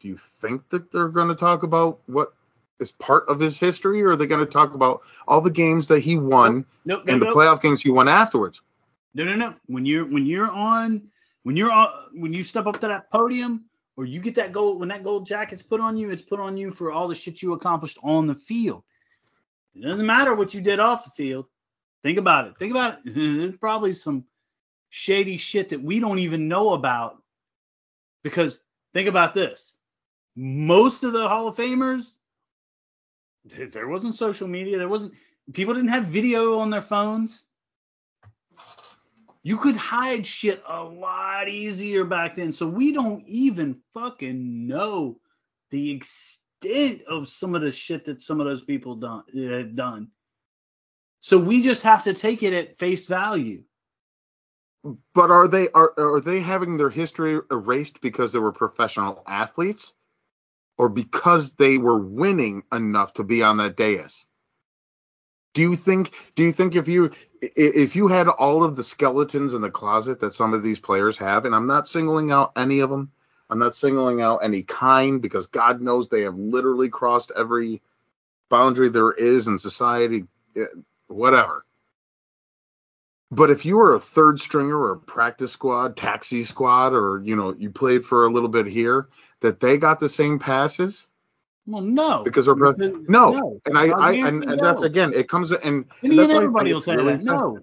[0.01, 2.33] Do you think that they're going to talk about what
[2.79, 5.87] is part of his history, or are they going to talk about all the games
[5.87, 8.61] that he won nope, nope, and the playoff games he won afterwards?
[9.15, 9.55] No, no, no.
[9.65, 11.09] When you're when you're on
[11.41, 13.65] when you're on when you step up to that podium
[13.97, 16.57] or you get that gold when that gold jacket's put on you, it's put on
[16.57, 18.83] you for all the shit you accomplished on the field.
[19.73, 21.45] It doesn't matter what you did off the field.
[22.03, 22.57] Think about it.
[22.57, 23.13] Think about it.
[23.15, 24.25] There's probably some
[24.89, 27.21] shady shit that we don't even know about.
[28.23, 28.59] Because
[28.93, 29.73] think about this.
[30.35, 32.15] Most of the Hall of Famers,
[33.45, 34.77] there- wasn't social media.
[34.77, 35.13] There wasn't
[35.53, 37.45] people didn't have video on their phones.
[39.45, 42.51] You could hide shit a lot easier back then.
[42.51, 45.19] So we don't even fucking know
[45.69, 50.07] the extent of some of the shit that some of those people done had done.
[51.19, 53.61] So we just have to take it at face value.
[55.13, 59.93] But are they are are they having their history erased because they were professional athletes,
[60.79, 64.25] or because they were winning enough to be on that dais?
[65.55, 69.53] Do you think do you think if you if you had all of the skeletons
[69.53, 72.81] in the closet that some of these players have, and I'm not singling out any
[72.81, 73.09] of them,
[73.49, 77.81] I'm not singling out any kind because God knows they have literally crossed every
[78.49, 80.25] boundary there is in society,
[80.57, 80.65] eh,
[81.07, 81.65] whatever.
[83.31, 87.37] But if you were a third stringer or a practice squad, taxi squad, or you
[87.37, 89.07] know you played for a little bit here,
[89.39, 91.07] that they got the same passes
[91.67, 92.23] Well, no.
[92.23, 93.59] because they're Because- no.
[93.65, 96.95] And I, I and, and that's again, it comes and, and that's everybody will say
[96.95, 97.23] really that.
[97.25, 97.59] No.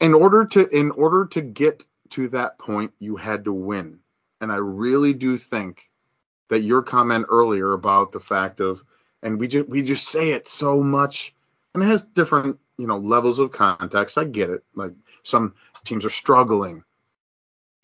[0.00, 4.00] in order to in order to get to that point you had to win.
[4.40, 5.88] And i really do think
[6.48, 8.82] that your comment earlier about the fact of
[9.22, 11.34] and we just we just say it so much
[11.74, 14.18] and it has different you know levels of context.
[14.18, 14.64] I get it.
[14.74, 14.92] Like
[15.22, 15.54] some
[15.84, 16.82] teams are struggling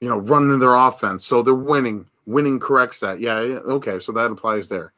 [0.01, 2.07] you know running their offense so they're winning.
[2.27, 3.21] Winning corrects that.
[3.21, 4.93] Yeah yeah, okay so that applies there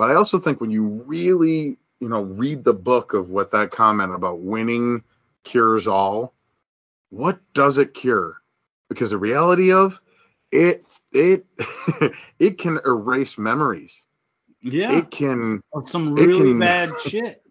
[0.00, 3.70] but i also think when you really you know read the book of what that
[3.70, 5.02] comment about winning
[5.44, 6.34] cures all
[7.10, 8.40] what does it cure?
[8.88, 10.00] Because the reality of
[10.52, 11.44] it, it,
[12.38, 14.02] it can erase memories.
[14.62, 14.92] Yeah.
[14.98, 17.42] It can, Of some really can- bad shit.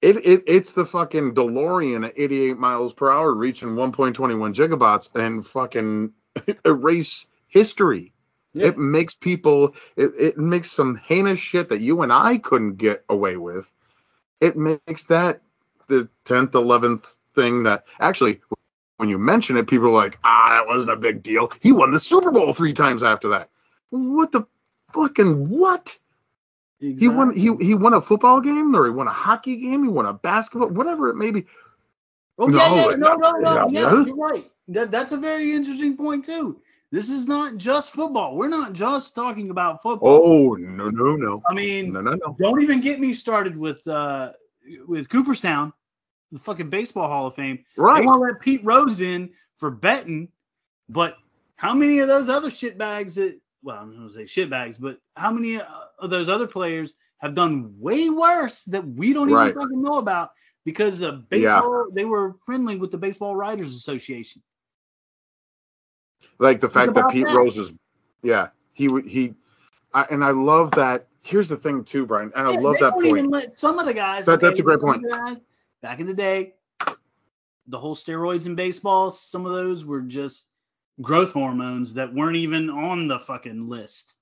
[0.00, 4.14] it, it, it's the fucking DeLorean at 88 miles per hour reaching 1.21
[4.54, 6.12] gigabytes and fucking
[6.64, 8.12] erase history.
[8.54, 8.66] Yeah.
[8.68, 13.04] It makes people, it, it makes some heinous shit that you and I couldn't get
[13.08, 13.72] away with.
[14.40, 15.40] It makes that
[15.88, 18.40] the 10th, 11th thing that actually,
[18.98, 21.50] when you mention it, people are like, ah, that wasn't a big deal.
[21.60, 23.50] He won the Super Bowl three times after that.
[23.90, 24.44] What the
[24.92, 25.96] fucking what?
[26.78, 29.88] He won he he won a football game or he won a hockey game, he
[29.88, 31.46] won a basketball, whatever it may be.
[32.38, 33.68] Oh No, yeah, yeah, no, no, yeah, no.
[33.70, 33.82] yeah.
[33.82, 34.50] Yes, you're right.
[34.68, 36.60] That that's a very interesting point too.
[36.92, 38.36] This is not just football.
[38.36, 40.20] We're not just talking about football.
[40.22, 41.42] Oh no no no.
[41.48, 42.36] I mean, No no no.
[42.38, 44.34] don't even get me started with uh
[44.86, 45.72] with Cooperstown,
[46.30, 47.64] the fucking baseball Hall of Fame.
[47.78, 48.00] Right.
[48.02, 50.28] They want to let Pete Rose in for betting,
[50.90, 51.16] but
[51.56, 55.58] how many of those other shitbags that well, I'm gonna say shitbags, but how many
[55.98, 59.48] of those other players have done way worse that we don't Right.
[59.50, 60.30] even fucking know about
[60.66, 64.42] because the baseball they were friendly with the Baseball Writers Association.
[66.42, 67.36] Like the fact that Pete that.
[67.36, 67.72] Rose is,
[68.22, 69.34] yeah, he would he
[69.94, 71.06] I, and I love that.
[71.22, 73.56] Here's the thing too, Brian, and I Yeah, love that point.
[73.56, 74.26] Some of the guys.
[74.26, 75.08] That- that's a great point.
[75.08, 75.38] guys,
[75.82, 76.54] back in the day,
[77.68, 80.48] the whole steroids in baseball, some of those were just
[81.00, 84.16] growth hormones that weren't even on the fucking list.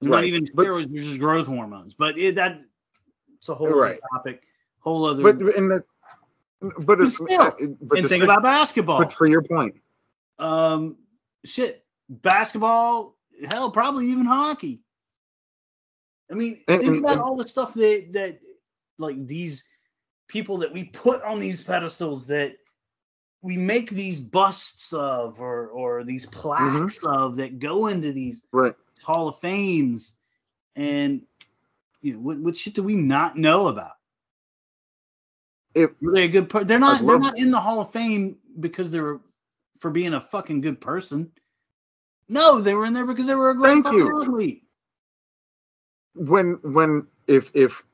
[0.00, 1.94] They're Not even but- steroids, they're just growth hormones.
[1.94, 2.60] But it, that
[3.36, 3.92] It's a whole Right.
[3.92, 4.42] other topic,
[4.80, 5.22] whole other.
[5.22, 5.84] But in the
[6.80, 8.98] but it's still, but and think about basketball.
[8.98, 9.76] but for your point,
[10.38, 10.96] um,
[11.44, 13.16] shit, basketball,
[13.50, 14.82] hell, probably even hockey.
[16.30, 18.40] I mean, And- think about and- all the stuff that that
[18.98, 19.64] like these
[20.28, 22.56] people that we put on these pedestals that
[23.42, 27.06] we make these busts of or or these plaques Mm-hmm.
[27.06, 28.74] of that go into these right?
[29.02, 30.14] Hall of Fames,
[30.76, 31.22] and
[32.00, 33.92] you know, what, what shit do we not know about?
[35.74, 37.04] If Were they a good per- They're not.
[37.04, 39.20] They're not in the Hall of Fame because they were
[39.84, 41.30] for being a fucking good person.
[42.26, 44.22] No, they were in there because they were a great Thank you.
[44.22, 44.62] athlete.
[46.14, 47.84] when when if if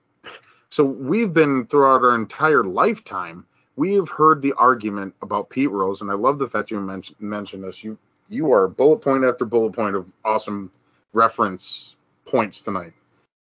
[0.69, 6.01] so we've been throughout our entire lifetime we have heard the argument about Pete Rose
[6.01, 9.45] and I love the fact you mentioned mentioned this you you are bullet point after
[9.45, 10.71] bullet point of awesome
[11.13, 12.93] reference points tonight.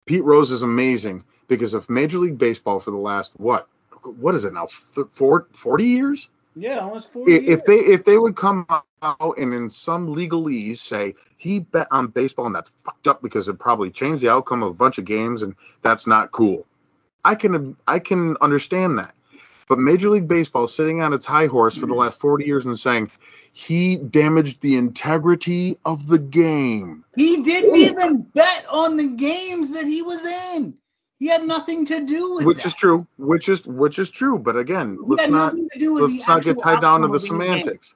[0.06, 3.68] Pete Rose is amazing because of Major League Baseball for the last what
[4.04, 7.34] what is it now Th- four- 40 years Yeah, almost forty.
[7.34, 8.66] if, if they if they would come
[9.02, 13.47] out and in some legalese say he bet on baseball and that's fucked up because
[13.49, 16.66] it probably changed the outcome of a bunch of games and that's not cool.
[17.24, 19.14] I can I can understand that.
[19.68, 22.78] But Major League Baseball sitting on its high horse for the last 40 years and
[22.78, 23.10] saying
[23.54, 27.06] he damaged the integrity of the game.
[27.16, 27.76] he didn't Ooh.
[27.76, 30.74] even bet on the games that he was in.
[31.22, 32.48] He had nothing to do with it.
[32.48, 32.70] Which that.
[32.70, 33.06] is true.
[33.20, 34.40] Which is which is true.
[34.40, 37.10] But again, He let's not nothing to do with let's not get tied down to
[37.10, 37.28] the game.
[37.28, 37.94] semantics.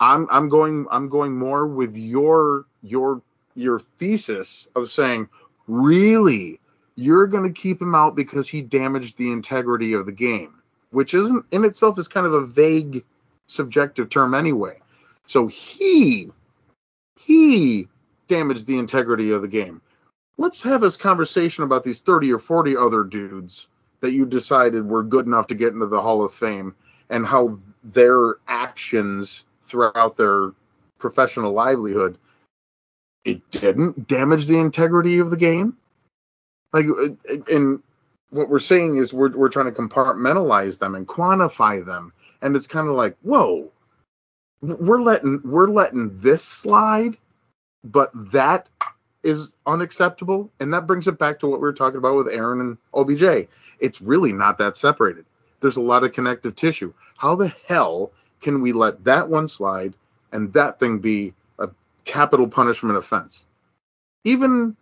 [0.00, 3.22] I'm I'm going I'm going more with your your
[3.54, 5.30] your thesis of saying
[5.66, 6.60] really
[6.94, 10.60] you're going to keep him out because he damaged the integrity of the game,
[10.90, 13.02] which isn't in itself is kind of a vague
[13.46, 14.78] subjective term anyway.
[15.26, 16.30] So he
[17.18, 17.88] he
[18.28, 19.80] damaged the integrity of the game.
[20.38, 23.66] Let's have this conversation about these 30 or 40 other dudes
[24.00, 26.74] that you decided were good enough to get into the Hall of Fame
[27.08, 30.52] and how their actions throughout their
[30.98, 32.18] professional livelihood
[33.24, 35.76] it didn't damage the integrity of the game.
[36.72, 36.86] Like
[37.50, 37.82] and
[38.30, 42.12] what we're saying is we're, we're trying to compartmentalize them and quantify them.
[42.40, 43.72] And it's kind of like whoa
[44.60, 47.16] we're letting we're letting this slide
[47.84, 48.68] but that
[49.26, 52.60] is unacceptable and that brings it back to what we were talking about with aaron
[52.60, 53.48] and obj
[53.80, 55.24] it's really not that separated.
[55.60, 56.92] There's a lot of connective tissue.
[57.16, 59.94] How the hell can we let that one slide
[60.32, 61.68] and that thing be a
[62.04, 63.44] capital punishment offense?
[64.24, 64.76] Even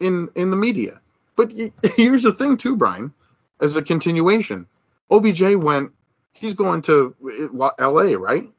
[0.00, 1.00] in in the media.
[1.36, 1.52] But
[1.96, 3.12] here's the thing too brian
[3.60, 4.66] as a continuation.
[5.10, 5.92] Obj went
[6.32, 8.50] he's going to eh, la right?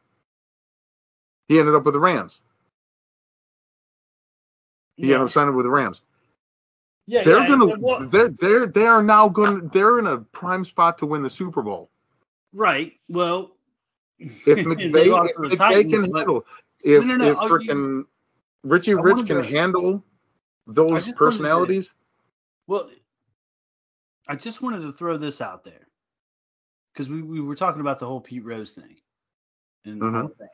[1.47, 2.39] He ended up with the rams
[4.97, 5.15] he Yeah.
[5.15, 6.01] ended up signing with the rams
[7.07, 10.97] Yeah, they're yeah, gonna they're they're they are now going they're in a prime spot
[10.99, 11.89] to win the super bowl
[12.53, 12.93] right.
[13.09, 13.51] Well,
[14.19, 16.45] if They McVay, lost if the McVay Titans, can but- handle,
[16.83, 18.05] if No, no, no, if you- freaking
[18.63, 20.03] Richie I Rich can to- handle
[20.67, 21.93] those just wanted to- personalities,
[22.67, 22.89] Well,
[24.27, 25.85] I just wanted to throw this out there
[26.93, 28.95] because we, we were talking about the whole Pete Rose thing
[29.83, 30.19] and the Mhm.
[30.21, 30.47] whole thing.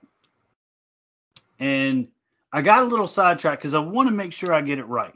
[1.60, 2.08] And
[2.54, 5.14] I got a little sidetracked because I want to make sure I get it right.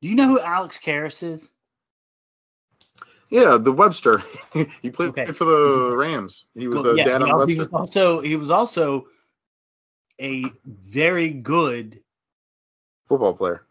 [0.00, 1.52] Do you know who Alex Karras is?
[3.30, 4.22] yeah, the Webster,
[4.82, 5.32] he played Okay.
[5.32, 6.46] for the Rams.
[6.54, 9.06] He was Well, the yeah, dad he, on al- he was also he was also
[10.20, 12.00] a very good
[13.08, 13.64] football player.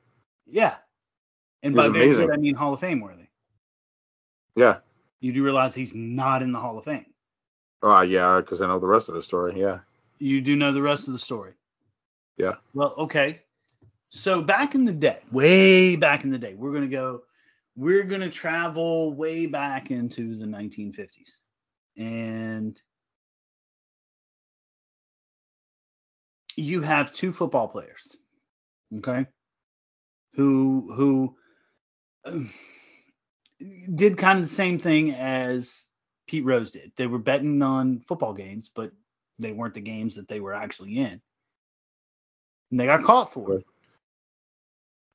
[0.45, 0.75] yeah,
[1.63, 2.27] and He by very amazing.
[2.27, 3.27] good I mean Hall of Fame worthy.
[4.55, 4.77] Yeah.
[5.21, 7.05] You do realize he's not in the Hall of Fame.
[7.81, 9.59] Oh yeah, because I know the rest of the story.
[9.59, 9.79] Yeah.
[10.19, 11.53] You do know the rest of the story.
[12.37, 12.55] Yeah.
[12.73, 13.41] Well, okay.
[14.09, 17.23] So back in the day, way back in the day, we're gonna go,
[17.75, 21.41] we're gonna travel way back into the 1950s,
[21.97, 22.79] and
[26.55, 28.15] you have two football players,
[28.97, 29.27] okay,
[30.33, 31.35] who who
[32.25, 32.51] um,
[33.93, 35.85] did kind of the same thing as
[36.27, 36.91] Pete Rose did.
[36.95, 38.91] They were betting on football games, but
[39.39, 41.21] they weren't the games that they were actually in.
[42.71, 43.65] And they got caught for it.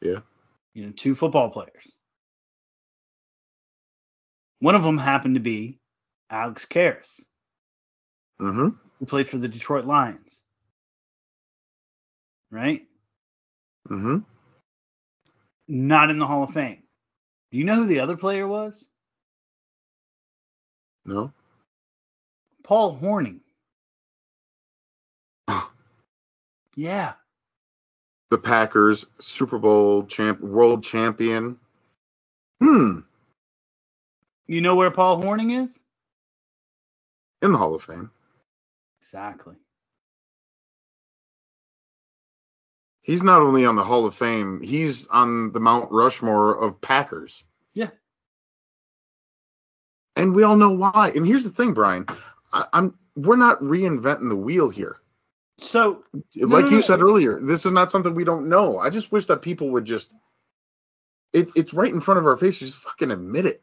[0.01, 0.21] Yeah.
[0.75, 1.87] You know, two football players.
[4.61, 5.79] One of them happened to be
[6.31, 7.21] Alex Karras,
[8.41, 8.69] Mm-hmm.
[8.99, 10.41] who played for the Detroit Lions.
[12.51, 12.83] Right?
[13.89, 14.19] Mm-hmm.
[15.69, 16.83] Not in the Hall of Fame.
[17.51, 18.87] Do you know who the other player was?
[21.05, 21.33] No.
[28.31, 31.59] The Packers, Super Bowl champ, world champion.
[32.61, 33.01] Hmm.
[34.47, 35.79] You know where Paul Hornung is?
[37.43, 38.11] In the Hall of Fame.
[39.03, 39.57] Exactly.
[43.03, 47.45] He's not only on the Hall of Fame, he's on the Mount Rushmore of Packers.
[47.75, 47.91] Yeah.
[50.15, 51.13] And we all know why.
[51.15, 52.07] And here's the thing, Brian.
[52.53, 54.97] I, I'm we're not reinventing the wheel here.
[55.63, 56.05] So,
[56.37, 56.81] like no, you no.
[56.81, 58.79] said earlier, this is not something we don't know.
[58.79, 60.15] I just wish that people would just
[61.33, 62.73] it, it's right in front of our faces.
[62.73, 63.63] Just fucking admit it.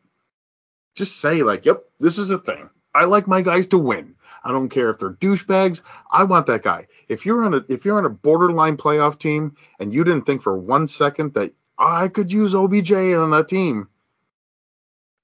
[0.96, 2.70] Just say like, "Yep, this is a thing.
[2.94, 4.16] I like my guys to win.
[4.44, 5.82] I don't care if they're douchebags.
[6.12, 6.88] I want that guy.
[7.08, 10.42] If you're on a if you're on a borderline playoff team and you didn't think
[10.42, 13.90] for one second that I could use OBJ on that team,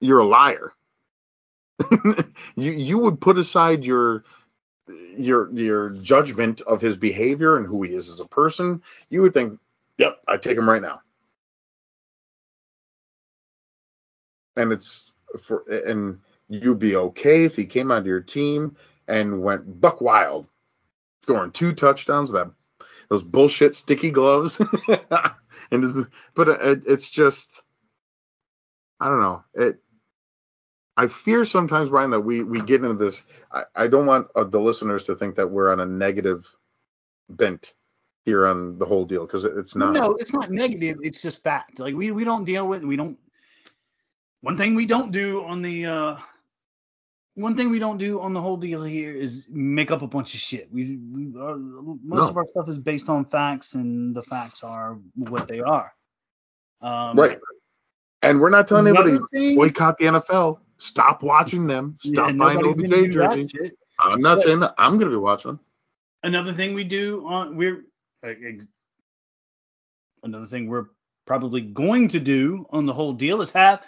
[0.00, 0.72] you're a liar.
[2.56, 4.24] you you would put aside your
[4.88, 8.82] your your judgment of his behavior and who he is as a person.
[9.10, 9.58] You would think,
[9.98, 11.02] "Yep, I take him right now."
[14.56, 18.76] And it's for and you'd be okay if he came onto your team
[19.08, 20.48] and went buck wild,
[21.22, 22.52] scoring two touchdowns with that
[23.08, 24.60] those bullshit sticky gloves.
[25.70, 27.62] and but it, it's just
[29.00, 29.44] I don't know.
[29.54, 29.80] It
[30.96, 33.24] I fear sometimes, Brian, that we we get into this.
[33.52, 36.48] I, I don't want uh, the listeners to think that we're on a negative
[37.28, 37.74] bent
[38.24, 39.92] here on the whole deal because it, it's not.
[39.92, 40.98] no, it's not negative.
[41.02, 41.78] It's just fact.
[41.78, 43.18] Like we we don't deal with we don't.
[44.40, 46.16] One thing we don't do on the uh,
[47.34, 50.32] one thing we don't do on the whole deal here is make up a bunch
[50.34, 50.72] of shit.
[50.72, 52.28] We, we uh, most No.
[52.28, 55.92] of our stuff is based on facts, and the facts are what they are.
[56.80, 57.38] Um, Right.
[58.22, 60.58] And we're not telling anybody thing- boycott the NFL.
[60.78, 61.98] Stop watching them.
[62.02, 63.48] Yeah, Stop buying nobody's OBJ gonna do that jersey.
[63.48, 63.78] shit.
[64.00, 64.74] I'm not But- saying that.
[64.78, 65.58] I'm gonna be watching.
[66.22, 67.84] Another thing we do on we're
[68.22, 68.66] like, ex-
[70.22, 70.86] another thing we're
[71.24, 73.82] probably going to do on the whole deal is have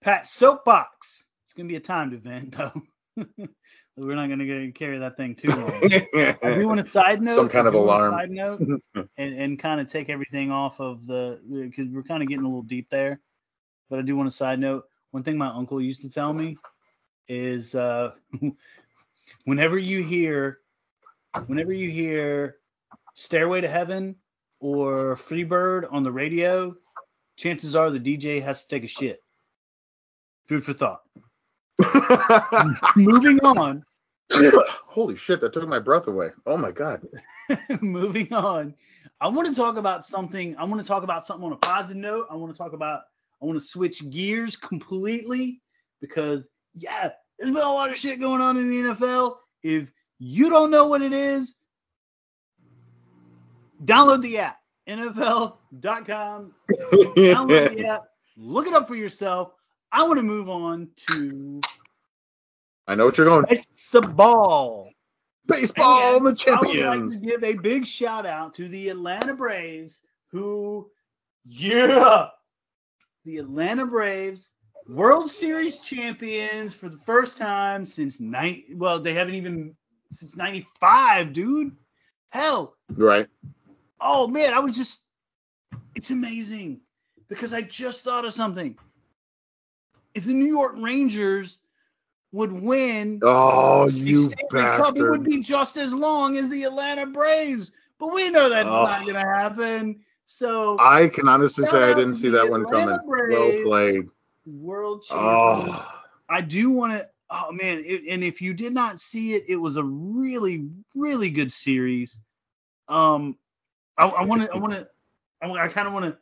[0.00, 1.24] Pat soapbox.
[1.44, 2.82] It's gonna be a timed event though.
[3.96, 5.70] we're not gonna carry that thing too long.
[6.42, 7.34] I do want a side note.
[7.36, 8.12] Some kind of do want a alarm.
[8.14, 8.60] Side note,
[9.16, 12.48] and, and kind of take everything off of the because we're kind of getting a
[12.48, 13.20] little deep there.
[13.88, 14.84] But I do want a side note.
[15.16, 16.56] One thing my uncle used to tell me
[17.26, 18.12] is uh,
[19.46, 20.58] whenever you hear,
[21.46, 22.56] whenever you hear
[23.14, 24.16] "Stairway to Heaven"
[24.60, 26.76] or "Freebird" on the radio,
[27.38, 29.22] chances are the DJ has to take a shit.
[30.48, 31.00] Food for thought.
[32.94, 33.82] Moving on.
[34.30, 36.28] Holy shit, that took my breath away.
[36.44, 37.08] Oh my god.
[37.80, 38.74] moving on.
[39.18, 40.58] I want to talk about something.
[40.58, 42.26] I want to talk about something on a positive note.
[42.30, 43.04] I want to talk about.
[43.42, 45.60] I want to switch gears completely
[46.00, 49.36] because yeah, there's been a lot of shit going on in the NFL.
[49.62, 51.54] If you don't know what it is,
[53.84, 54.58] download the app.
[54.88, 56.52] NFL.com.
[56.70, 58.04] Download the app.
[58.36, 59.52] Look it up for yourself.
[59.92, 61.60] I want to move on to
[62.86, 63.44] I know what you're going.
[63.48, 64.90] baseball.
[65.46, 67.14] Baseball, And the I would champions.
[67.14, 70.00] like to give a big shout out to the Atlanta Braves,
[70.32, 70.90] who,
[71.44, 72.28] yeah,
[73.26, 74.52] the Atlanta Braves,
[74.88, 78.62] World Series champions for the first time since nine.
[78.76, 79.74] Well, they haven't even
[80.12, 81.76] since '95, dude.
[82.30, 83.26] Hell, Right.
[84.00, 85.00] oh man, I was just,
[85.94, 86.80] it's amazing
[87.28, 88.78] because I just thought of something.
[90.14, 91.58] If the New York Rangers
[92.32, 96.64] would win Oh, the you Stanley Cup, it would be just as long as the
[96.64, 97.72] Atlanta Braves.
[97.98, 98.84] But we know that's Oh.
[98.84, 100.00] not going to happen.
[100.28, 102.96] So, I can honestly say I didn't see that one coming.
[102.96, 104.08] Atlanta Well played.
[104.44, 105.28] world champion.
[105.28, 105.92] Oh.
[106.28, 107.08] I do want to.
[107.30, 107.82] Oh man!
[107.84, 112.18] It, and if you did not see it, it was a really, really good series.
[112.88, 113.36] Um,
[113.96, 114.52] I want to.
[114.52, 114.88] I want to.
[115.42, 116.18] I, I kind of want to.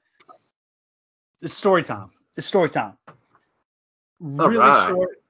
[1.40, 2.10] It's story time.
[2.36, 2.98] It's story time.
[4.20, 4.88] Really right.
[4.88, 5.22] short.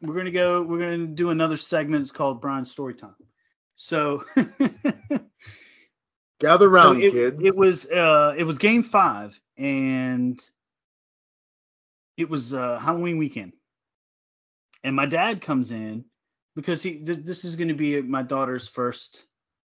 [0.00, 0.62] We're gonna go.
[0.62, 2.02] We're gonna do another segment.
[2.02, 3.16] It's called Brian's story time.
[3.74, 4.24] So.
[6.42, 7.42] Gather So round, it, kids.
[7.42, 10.38] it was uh it was game five and
[12.16, 13.52] it was uh Halloween weekend.
[14.84, 16.04] And my dad comes in
[16.56, 19.24] because he th- this is going to be my daughter's first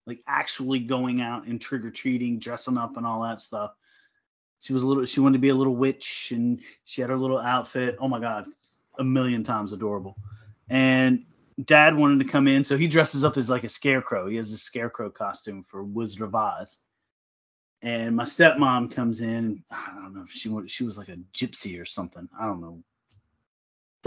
[0.06, 3.72] like actually going out and trick or treating, dressing up and all that stuff.
[4.60, 7.18] She was a little she wanted to be a little witch and she had her
[7.18, 7.98] little outfit.
[8.00, 8.46] Oh my god,
[8.98, 10.16] a million times adorable.
[10.70, 11.26] And
[11.62, 14.28] dad wanted to come in, so he dresses up as like a scarecrow.
[14.28, 16.78] He has a scarecrow costume for Wizard of Oz.
[17.82, 19.62] And my stepmom comes in.
[19.70, 22.28] I don't know if she was she was like a gypsy or something.
[22.38, 22.82] I don't know.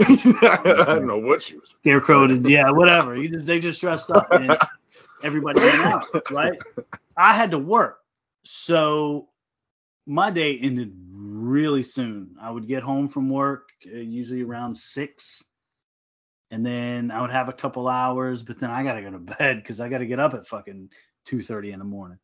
[0.00, 1.68] I don't know what she was.
[1.80, 3.14] Scarecrow, yeah, whatever.
[3.14, 4.56] He just they just dressed up and
[5.22, 6.58] everybody went out, right?
[7.16, 8.00] I had to work,
[8.44, 9.28] so
[10.06, 12.34] my day ended really soon.
[12.40, 15.44] I would get home from work uh, usually around six,
[16.50, 19.56] and then I would have a couple hours, but then I gotta go to bed
[19.56, 20.90] because I gotta get up at fucking
[21.24, 22.18] two thirty in the morning.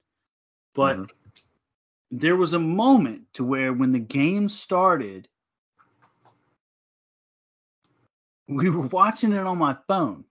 [0.75, 1.11] But Mhm.
[2.11, 5.29] there was a moment to where when the game started,
[8.49, 10.25] we were watching it on my phone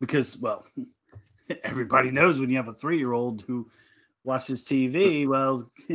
[0.00, 0.66] because, well,
[1.62, 3.70] everybody knows when you have a three year old who
[4.24, 5.70] watches TV, well,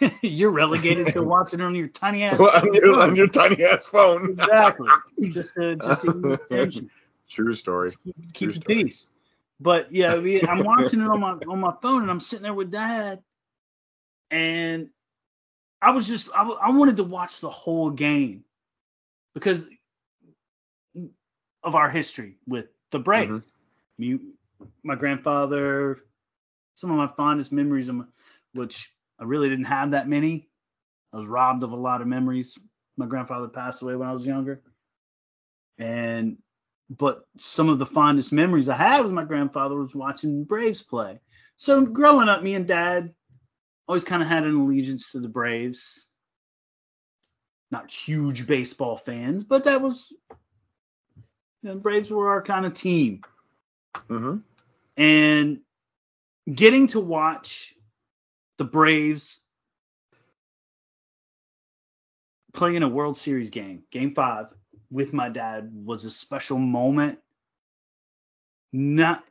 [0.22, 2.38] you're relegated to watching it on your tiny ass.
[2.38, 3.10] on, your, phone.
[3.10, 4.30] on your tiny ass phone.
[4.30, 4.88] exactly.
[5.32, 6.90] Just to just to get attention.
[7.28, 7.88] True story.
[7.88, 8.84] Just keep, keep True the story.
[8.84, 9.08] peace.
[9.58, 12.54] But yeah, we, I'm watching it on my on my phone, and I'm sitting there
[12.54, 13.22] with Dad,
[14.30, 14.90] and
[15.80, 18.44] I was just I wanted to watch the whole game
[19.34, 19.66] because
[21.62, 23.48] of our history with the Braves.
[23.98, 24.66] Me, mm-hmm.
[24.82, 26.00] my grandfather,
[26.74, 28.04] some of my fondest memories, of my,
[28.52, 30.48] which I really didn't have that many.
[31.12, 32.58] I was robbed of a lot of memories.
[32.96, 34.62] My grandfather passed away when I was younger,
[35.78, 36.38] and
[36.88, 41.20] but some of the fondest memories I had with my grandfather was watching Braves play.
[41.56, 43.12] So growing up, me and Dad
[43.88, 46.06] always kind of had an allegiance to the Braves.
[47.70, 50.12] Not huge baseball fans, but that was
[51.62, 53.22] the Braves were our kind of team.
[54.08, 54.38] hmm
[54.96, 55.60] And
[56.52, 57.75] getting to watch
[58.58, 59.40] the Braves
[62.52, 64.46] playing a World Series game, game five,
[64.90, 67.18] with my dad was a special moment.
[68.72, 69.22] Not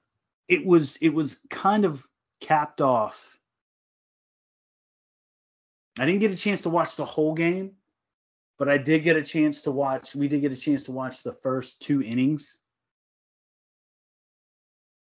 [0.47, 2.05] it was it was kind of
[2.39, 3.39] capped off.
[5.97, 7.71] I didn't get a chance to watch the whole game,
[8.59, 11.23] but I did get a chance to watch we did get a chance to watch
[11.23, 12.57] the first two innings.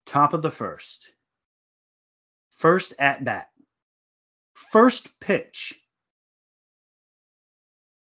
[0.06, 1.10] Top of the first.
[2.56, 3.51] First at bat.
[4.72, 5.78] First pitch.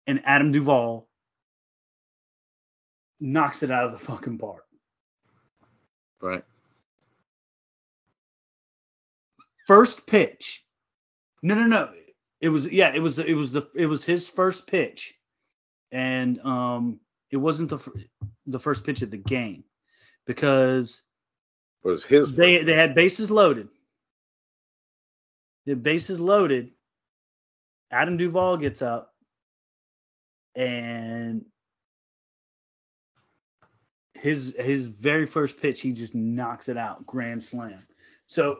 [0.09, 1.09] And Adam Duvall
[3.21, 4.65] knocks it out of the fucking park.
[6.21, 6.45] Right.
[9.67, 10.65] First pitch.
[11.43, 11.91] No, no, no.
[12.41, 15.15] It was yeah, it was it was the it was his first pitch.
[15.93, 17.79] And um it wasn't the
[18.47, 19.65] the first pitch of the game
[20.27, 21.03] because
[21.85, 22.35] it Was his.
[22.35, 23.69] they they had bases loaded.
[25.67, 26.71] The bases loaded.
[27.91, 29.13] Adam Duvall gets up
[30.57, 31.45] and
[34.15, 37.79] his his very first pitch he just knocks it out grand slam.
[38.27, 38.59] So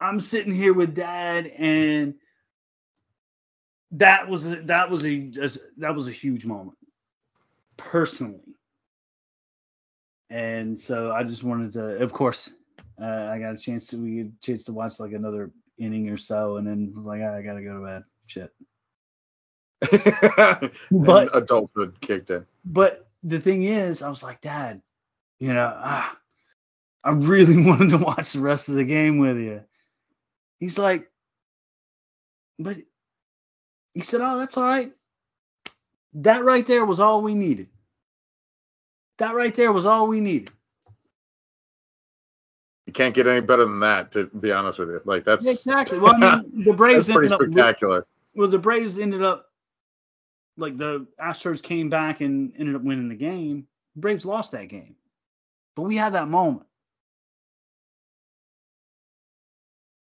[0.00, 2.14] I'm sitting here with dad and
[3.92, 5.30] that was that was a
[5.78, 6.76] that was a huge moment
[7.76, 8.56] personally.
[10.28, 12.50] And so I just wanted to of course
[13.00, 16.08] uh, I got a chance to we had a chance to watch like another inning
[16.08, 18.04] or so, and then was like, "Ah, I gotta go to bed.
[18.26, 18.52] Shit.
[20.60, 22.46] but But- adulthood kicked in.
[22.64, 24.82] But the thing is, I was like, Dad,
[25.38, 26.16] you know, ah,
[27.04, 29.62] I really wanted to watch the rest of the game with you.
[30.60, 31.10] He's like,
[32.58, 32.78] but
[33.94, 34.92] he said, Oh, that's all right.
[36.14, 37.68] That right there was all we needed.
[39.18, 40.50] That right there was all we needed.
[42.86, 45.00] You can't get any better than that, to be honest with you.
[45.04, 45.98] Like that's Yeah, exactly.
[45.98, 48.06] Well, I mean, the Braves that's pretty spectacular.
[48.34, 49.46] well, the Braves ended up
[50.56, 53.66] like the Astros came back and ended up winning the game.
[53.96, 54.94] The Braves lost that game,
[55.74, 56.66] but we had that moment.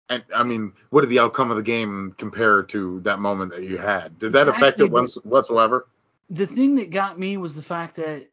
[0.08, 3.64] And I mean, what did the outcome of the game compare to that moment that
[3.64, 4.20] you had?
[4.20, 5.88] Did that affect it once whatsoever?
[6.30, 8.28] The thing that got me was the fact that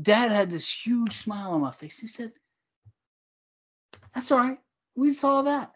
[0.00, 1.98] Dad had this huge smile on my face.
[1.98, 2.32] He said,
[4.18, 4.58] "That's all right.
[4.96, 5.70] We saw that.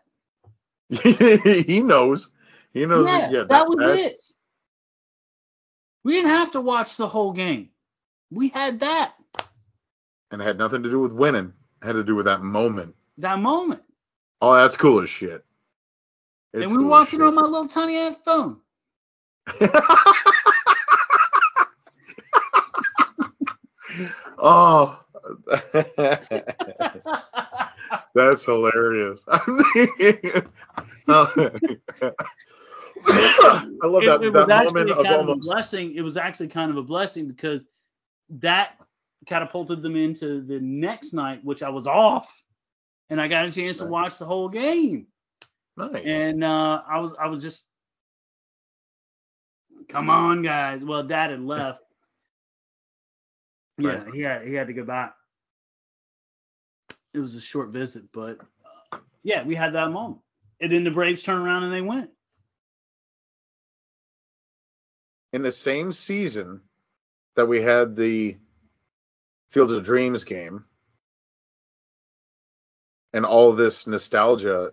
[0.90, 2.28] he knows.
[2.73, 3.06] He knows.
[3.06, 4.16] yeah, that, yeah, that, was that's- it.
[6.02, 7.69] We didn't have to watch the whole game.
[8.32, 9.14] We had that
[10.32, 11.52] And it had nothing to do with winning.
[11.82, 12.97] It had to do with that moment.
[13.19, 13.82] that moment,
[14.40, 15.44] Oh, that's cool as shit.
[16.52, 18.56] It's and we were cool watching on my little tiny ass phone."
[24.39, 24.98] oh.
[28.14, 29.24] That's hilarious.
[29.28, 29.43] I
[33.86, 35.94] love that, it, it that was actually of kind of a blessing.
[35.94, 37.64] It was actually kind of a blessing because
[38.31, 38.77] that
[39.27, 42.43] catapulted them into the next night, which I was off,
[43.10, 45.06] and I got a chance to watch the whole game.
[45.77, 46.02] Nice.
[46.05, 47.62] And uh, I was I was just,
[49.89, 50.82] come on, guys.
[50.85, 51.82] Well, Dad had left.
[53.78, 54.14] Yeah, Right.
[54.14, 55.14] he had he had to go back.
[57.15, 58.41] It was a short visit, but
[58.93, 60.21] uh, yeah, we had that moment,
[60.61, 62.11] And then the Braves turn around and they went.
[65.33, 66.63] In the same season
[67.37, 68.37] that we had the
[69.51, 70.65] Field of Dreams game
[73.13, 74.73] and all this nostalgia,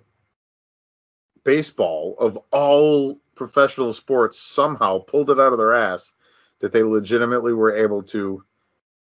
[1.44, 6.12] baseball of all professional sports somehow pulled it out of their ass
[6.60, 8.44] that they legitimately were able to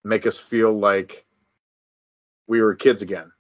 [0.04, 1.26] make us feel like
[2.52, 3.32] we were kids again.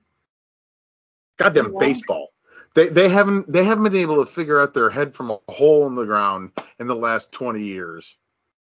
[1.36, 2.30] Goddamn baseball.
[2.76, 5.86] They they haven't they haven't been able to figure out their head from a hole
[5.86, 8.16] in the ground in the last 20 years.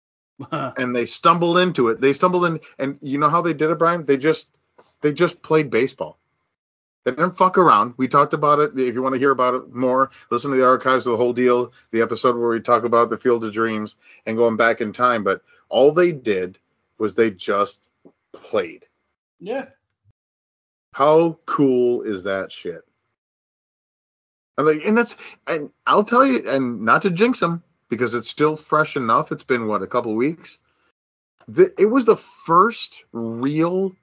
[0.53, 1.99] and they stumbled into it.
[1.99, 4.05] They stumbled in and you know how they did it, Brian?
[4.05, 4.49] They just
[5.01, 6.19] they just played baseball.
[7.05, 7.95] They didn't fuck around.
[7.97, 8.79] We talked about it.
[8.79, 11.33] If you want to hear about it more, listen to the archives of the whole
[11.33, 13.95] deal, the episode where we talk about the Field of Dreams
[14.27, 15.25] and going back in time.
[15.25, 15.41] But
[15.71, 16.59] all they did
[16.99, 17.89] was they just
[18.33, 18.85] played.
[19.41, 19.69] yeah.
[20.95, 22.83] How cool is that shit?
[24.57, 28.31] And like, and that's, and I'll tell you, and not to jinx them because it's
[28.31, 29.33] still fresh enough.
[29.33, 30.61] It's been what a couple weeks.
[31.49, 33.97] The, it was the first real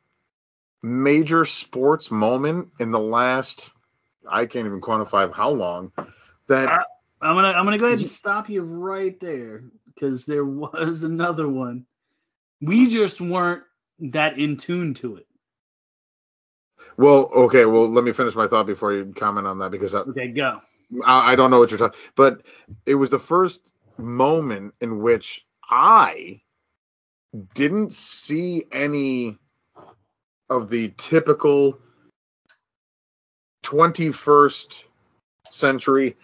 [0.84, 3.72] major sports moment in the last,
[4.30, 5.93] I can't even quantify how long.
[6.47, 6.85] That
[7.22, 11.47] I'm gonna I'm gonna go ahead and stop you right there because there was another
[11.47, 11.85] one.
[12.59, 13.63] We just weren't
[13.99, 15.27] that in tune to it.
[17.01, 19.99] Well, okay, well, let me finish my thought before you comment on that because I,
[20.01, 20.61] Okay, go.
[21.03, 22.43] I, I don't know what you're talking, but
[22.85, 26.41] it was the first moment in which I
[27.55, 29.37] didn't see any
[30.49, 31.79] of the typical
[33.63, 34.83] 21st
[35.49, 36.17] century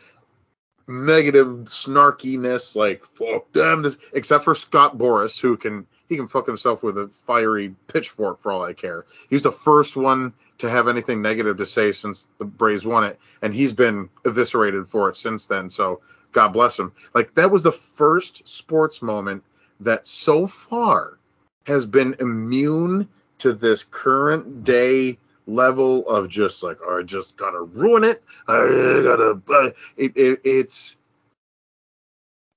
[0.87, 6.45] negative snarkiness like fuck damn this except for Scott Boras who can he can fuck
[6.47, 9.05] himself with a fiery pitchfork for all I care.
[9.29, 13.19] He's the first one to have anything negative to say since the Braves won it
[13.41, 16.01] and he's been eviscerated for it since then so
[16.31, 16.93] God bless him.
[17.13, 19.43] Like that was the first sports moment
[19.81, 21.17] that so far
[21.65, 23.09] has been immune
[23.39, 25.17] to this current day
[25.47, 28.23] level of just like, I just gotta ruin it.
[28.47, 28.57] I
[29.03, 29.41] gotta.
[29.49, 30.95] Uh, it, it, it's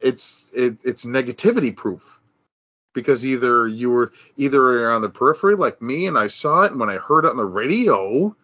[0.01, 2.19] it's it, it's negativity proof
[2.93, 6.81] because either you were either on the periphery like me and I saw it, and
[6.81, 8.35] when I heard it on the radio,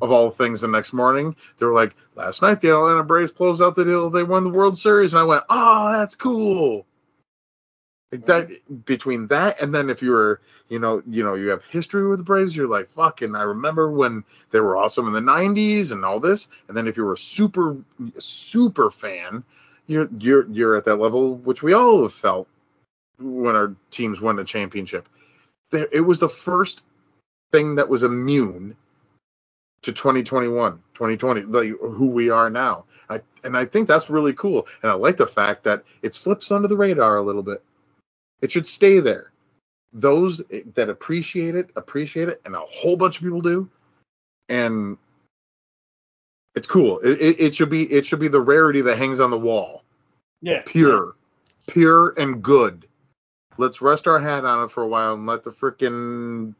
[0.00, 3.62] of all things, the next morning they were like, last night the Atlanta Braves closed
[3.62, 6.86] out the deal, they won the World Series, and I went, oh, that's cool.
[8.16, 12.06] That between that and then if you were you know you know you have history
[12.06, 15.90] with the Braves you're like fucking I remember when they were awesome in the 90s
[15.90, 17.76] and all this and then if you were a super
[18.18, 19.42] super fan
[19.86, 22.46] you're you're you're at that level which we all have felt
[23.18, 25.08] when our teams won the championship.
[25.70, 26.84] There it was the first
[27.52, 28.76] thing that was immune
[29.82, 32.84] to 2021 2020 like who we are now.
[33.08, 36.50] I, and I think that's really cool and I like the fact that it slips
[36.50, 37.62] under the radar a little bit
[38.40, 39.32] it should stay there.
[39.92, 40.42] Those
[40.74, 43.70] that appreciate it appreciate it, and a whole bunch of people do.
[44.48, 44.98] And
[46.54, 46.98] it's cool.
[47.00, 49.82] It, it, it should be it should be the rarity that hangs on the wall.
[50.42, 50.62] Yeah.
[50.66, 51.14] Pure,
[51.68, 52.86] pure and good.
[53.56, 56.54] Let's rest our hat on it for a while and let the freaking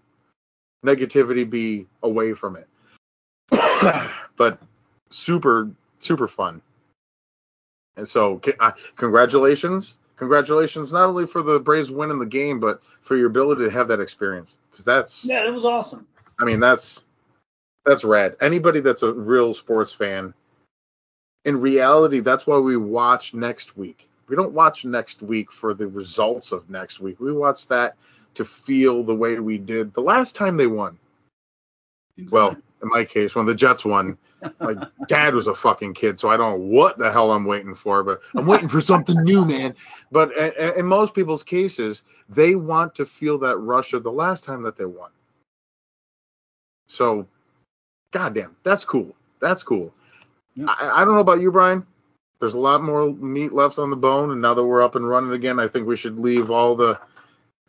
[0.86, 2.68] negativity be away from it.
[4.36, 4.60] but
[5.10, 6.62] super super fun.
[7.96, 13.16] And so, uh, congratulations congratulations not only for the Braves winning the game, but for
[13.16, 14.56] your ability to have that experience.
[14.70, 16.06] Because that's Yeah, it was awesome.
[16.38, 17.04] I mean that's
[17.84, 18.36] that's rad.
[18.40, 20.34] Anybody that's a real sports fan,
[21.44, 24.08] in reality, that's why we watch next week.
[24.26, 27.20] We don't watch next week for the results of next week.
[27.20, 27.96] We watch that
[28.34, 30.98] to feel the way we did the last time they won.
[32.30, 34.18] Well, in my case, when the Jets won,
[34.60, 34.74] my
[35.08, 38.02] dad was a fucking kid, so I don't know what the hell I'm waiting for,
[38.02, 39.74] but I'm waiting for something new, man.
[40.12, 40.36] But
[40.76, 44.76] in most people's cases, they want to feel that rush of the last time that
[44.76, 45.10] they won.
[46.88, 47.26] So,
[48.12, 49.14] goddamn, that's cool.
[49.40, 49.94] That's cool.
[50.54, 50.66] Yeah.
[50.68, 51.86] I, I don't know about you, Brian.
[52.40, 55.08] There's a lot more meat left on the bone, and now that we're up and
[55.08, 56.98] running again, I think we should leave all the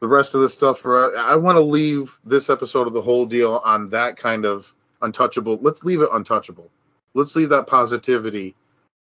[0.02, 1.18] the rest of the stuff for.
[1.18, 5.58] I want to leave this episode of the whole deal on that kind of untouchable.
[5.62, 6.70] Let's leave it untouchable.
[7.14, 8.56] Let's leave that positivity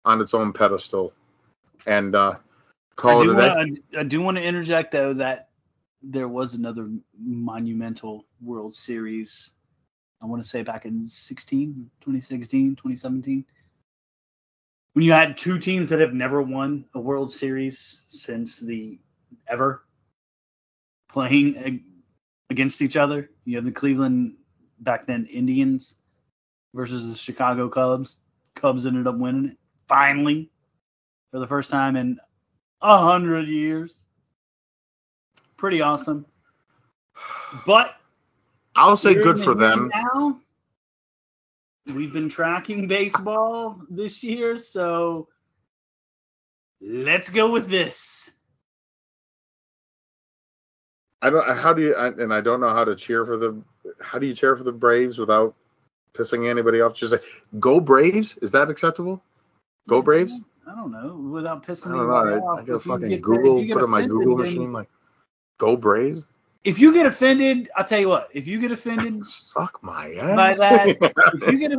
[0.05, 1.13] on its own pedestal
[1.85, 2.35] and uh,
[2.95, 3.77] call I it a day.
[3.95, 5.49] I, I do want to interject though that
[6.01, 6.89] there was another
[7.19, 9.51] monumental World Series.
[10.21, 13.45] I want to say back in 16, 2016, 2017.
[14.93, 18.97] When you had two teams that have never won a World Series since the
[19.47, 19.83] ever
[21.09, 21.83] playing
[22.49, 23.29] against each other.
[23.45, 24.35] You have the Cleveland
[24.79, 25.95] back then Indians
[26.73, 28.17] versus the Chicago Cubs.
[28.55, 30.49] Cubs ended up winning it finally
[31.31, 32.19] for the first time in
[32.81, 34.03] a hundred years.
[35.57, 36.25] Pretty awesome.
[37.65, 37.95] But
[38.75, 39.91] I'll say good for them.
[39.93, 40.39] Now
[41.87, 45.29] we've been tracking baseball this year, so
[46.81, 48.31] let's go with this.
[51.21, 51.57] I don't.
[51.57, 51.95] How do you?
[51.95, 53.59] I, and I don't know how to cheer for the.
[54.01, 55.55] How do you cheer for the Braves without
[56.13, 56.93] pissing anybody off?
[56.93, 57.19] Just say,
[57.59, 59.23] "Go Braves." Is that acceptable?
[59.87, 60.39] Go Braves.
[60.67, 61.15] I don't know.
[61.31, 62.15] Without pissing I don't know.
[62.17, 62.59] anybody I, off.
[62.59, 63.57] I gotta fucking Google.
[63.57, 64.89] if you get Put in my Google then- machine like,
[65.57, 66.23] "Go Braves."
[66.63, 68.29] If you get offended, I'll tell you what.
[68.33, 70.35] If you get offended Suck my ass.
[70.35, 70.87] by that,
[71.41, 71.71] if you get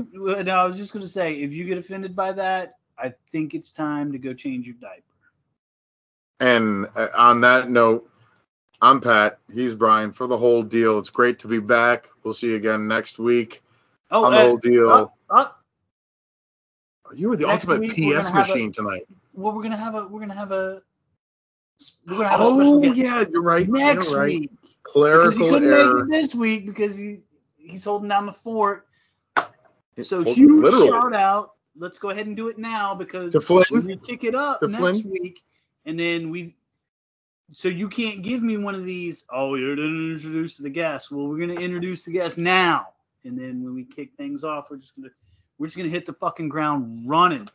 [0.46, 3.70] no, I was just gonna say, if you get offended by that, I think it's
[3.70, 5.02] time to go change your diaper.
[6.40, 8.08] And uh, on that note,
[8.80, 9.38] I'm Pat.
[9.52, 10.12] He's Brian.
[10.12, 12.08] For the whole deal, it's great to be back.
[12.22, 13.62] We'll see you again next week
[14.10, 14.90] Oh, on the uh, whole deal.
[14.90, 15.48] uh, uh,
[17.14, 19.06] you were the ultimate PS gonna a- machine tonight.
[19.34, 20.82] well, we're gonna have a, we're gonna have a,
[22.06, 23.68] we're gonna have a Oh guest yeah, you're right.
[23.68, 24.26] next you're right.
[24.40, 24.50] week.
[24.50, 26.04] Because he Clerical couldn't error.
[26.04, 27.20] make it this week because he
[27.56, 28.86] he's holding down the fort.
[30.02, 30.88] So Well, huge literally.
[30.88, 31.54] shout out.
[31.76, 33.34] Let's go ahead and do it now because
[33.70, 35.10] we kick it up To next Flynn?
[35.10, 35.42] week,
[35.84, 36.54] and then we.
[37.52, 39.24] So you can't give me one of these.
[39.30, 41.10] Oh, you're gonna introduce the guest.
[41.10, 42.88] Well, we're gonna introduce the guest now,
[43.24, 45.08] and then when we kick things off, we're just gonna
[45.58, 47.48] we're just gonna hit the fucking ground running.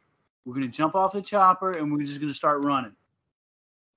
[0.46, 2.96] We're gonna jump off the chopper and we're just gonna start running.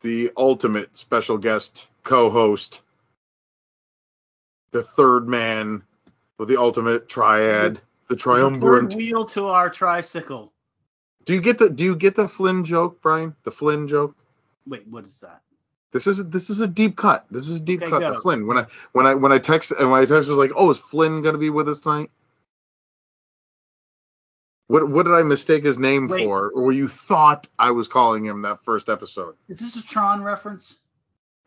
[0.03, 2.83] the ultimate special guest co-host,
[4.71, 5.83] the third man
[6.39, 8.95] with the ultimate triad, the The triumvirate.
[8.95, 10.53] wheel to our tricycle.
[11.25, 13.35] Do you get the Do you get the Flynn joke, Brian?
[13.45, 14.15] The Flynn joke.
[14.67, 15.41] Wait, what is that?
[15.97, 17.25] This is this is a deep cut.
[17.31, 18.01] This is a deep Okay, cut.
[18.01, 18.47] The Flynn.
[18.47, 20.79] When I when I when I text and when I text was like, oh, is
[20.79, 22.11] Flynn gonna be with us tonight?
[24.67, 26.25] What what did I mistake his name Wait.
[26.25, 29.37] for, or you thought I was calling him that first episode?
[29.49, 30.81] Is this a Tron reference?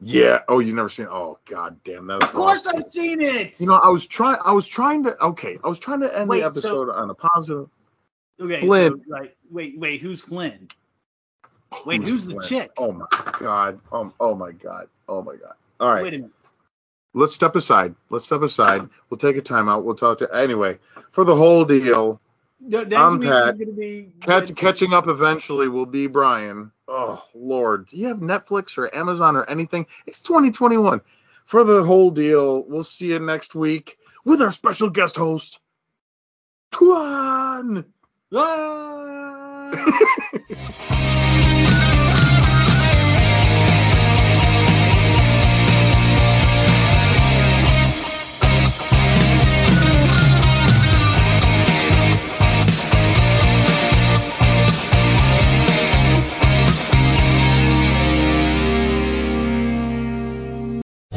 [0.02, 0.40] Yeah.
[0.48, 1.06] Oh, you never seen?
[1.08, 2.24] Oh, god damn that.
[2.24, 3.60] Of course I've seen it.
[3.60, 4.40] You know, I was trying.
[4.44, 5.22] I was trying to.
[5.26, 7.70] Okay, I was trying to end Wait, the episode on a positive.
[8.40, 9.04] okay, Flynn.
[9.06, 10.70] So, right, wait, wait, who's Flynn?
[11.86, 12.72] Wait, who's the chick?
[12.78, 13.06] Oh my
[13.40, 13.80] god.
[13.92, 14.14] Um.
[14.20, 14.88] Oh my god.
[15.08, 15.54] Oh my god.
[15.80, 16.04] All right.
[16.04, 16.32] Wait a minute.
[17.14, 17.96] Let's step aside.
[18.10, 18.88] Let's step aside.
[19.10, 19.84] We'll take a timeout.
[19.84, 20.78] We'll talk to anyway
[21.12, 22.22] for the whole deal.
[22.62, 23.58] No, I'm Pat.
[24.22, 26.72] Catch, catching up eventually will be Brian.
[26.88, 29.88] Oh Lord, do you have Netflix or Amazon or anything?
[30.06, 31.02] It's 2021.
[31.46, 35.60] For the whole deal, we'll see you next week with our special guest host,
[36.72, 37.86] Tuan.
[38.36, 39.72] Ah!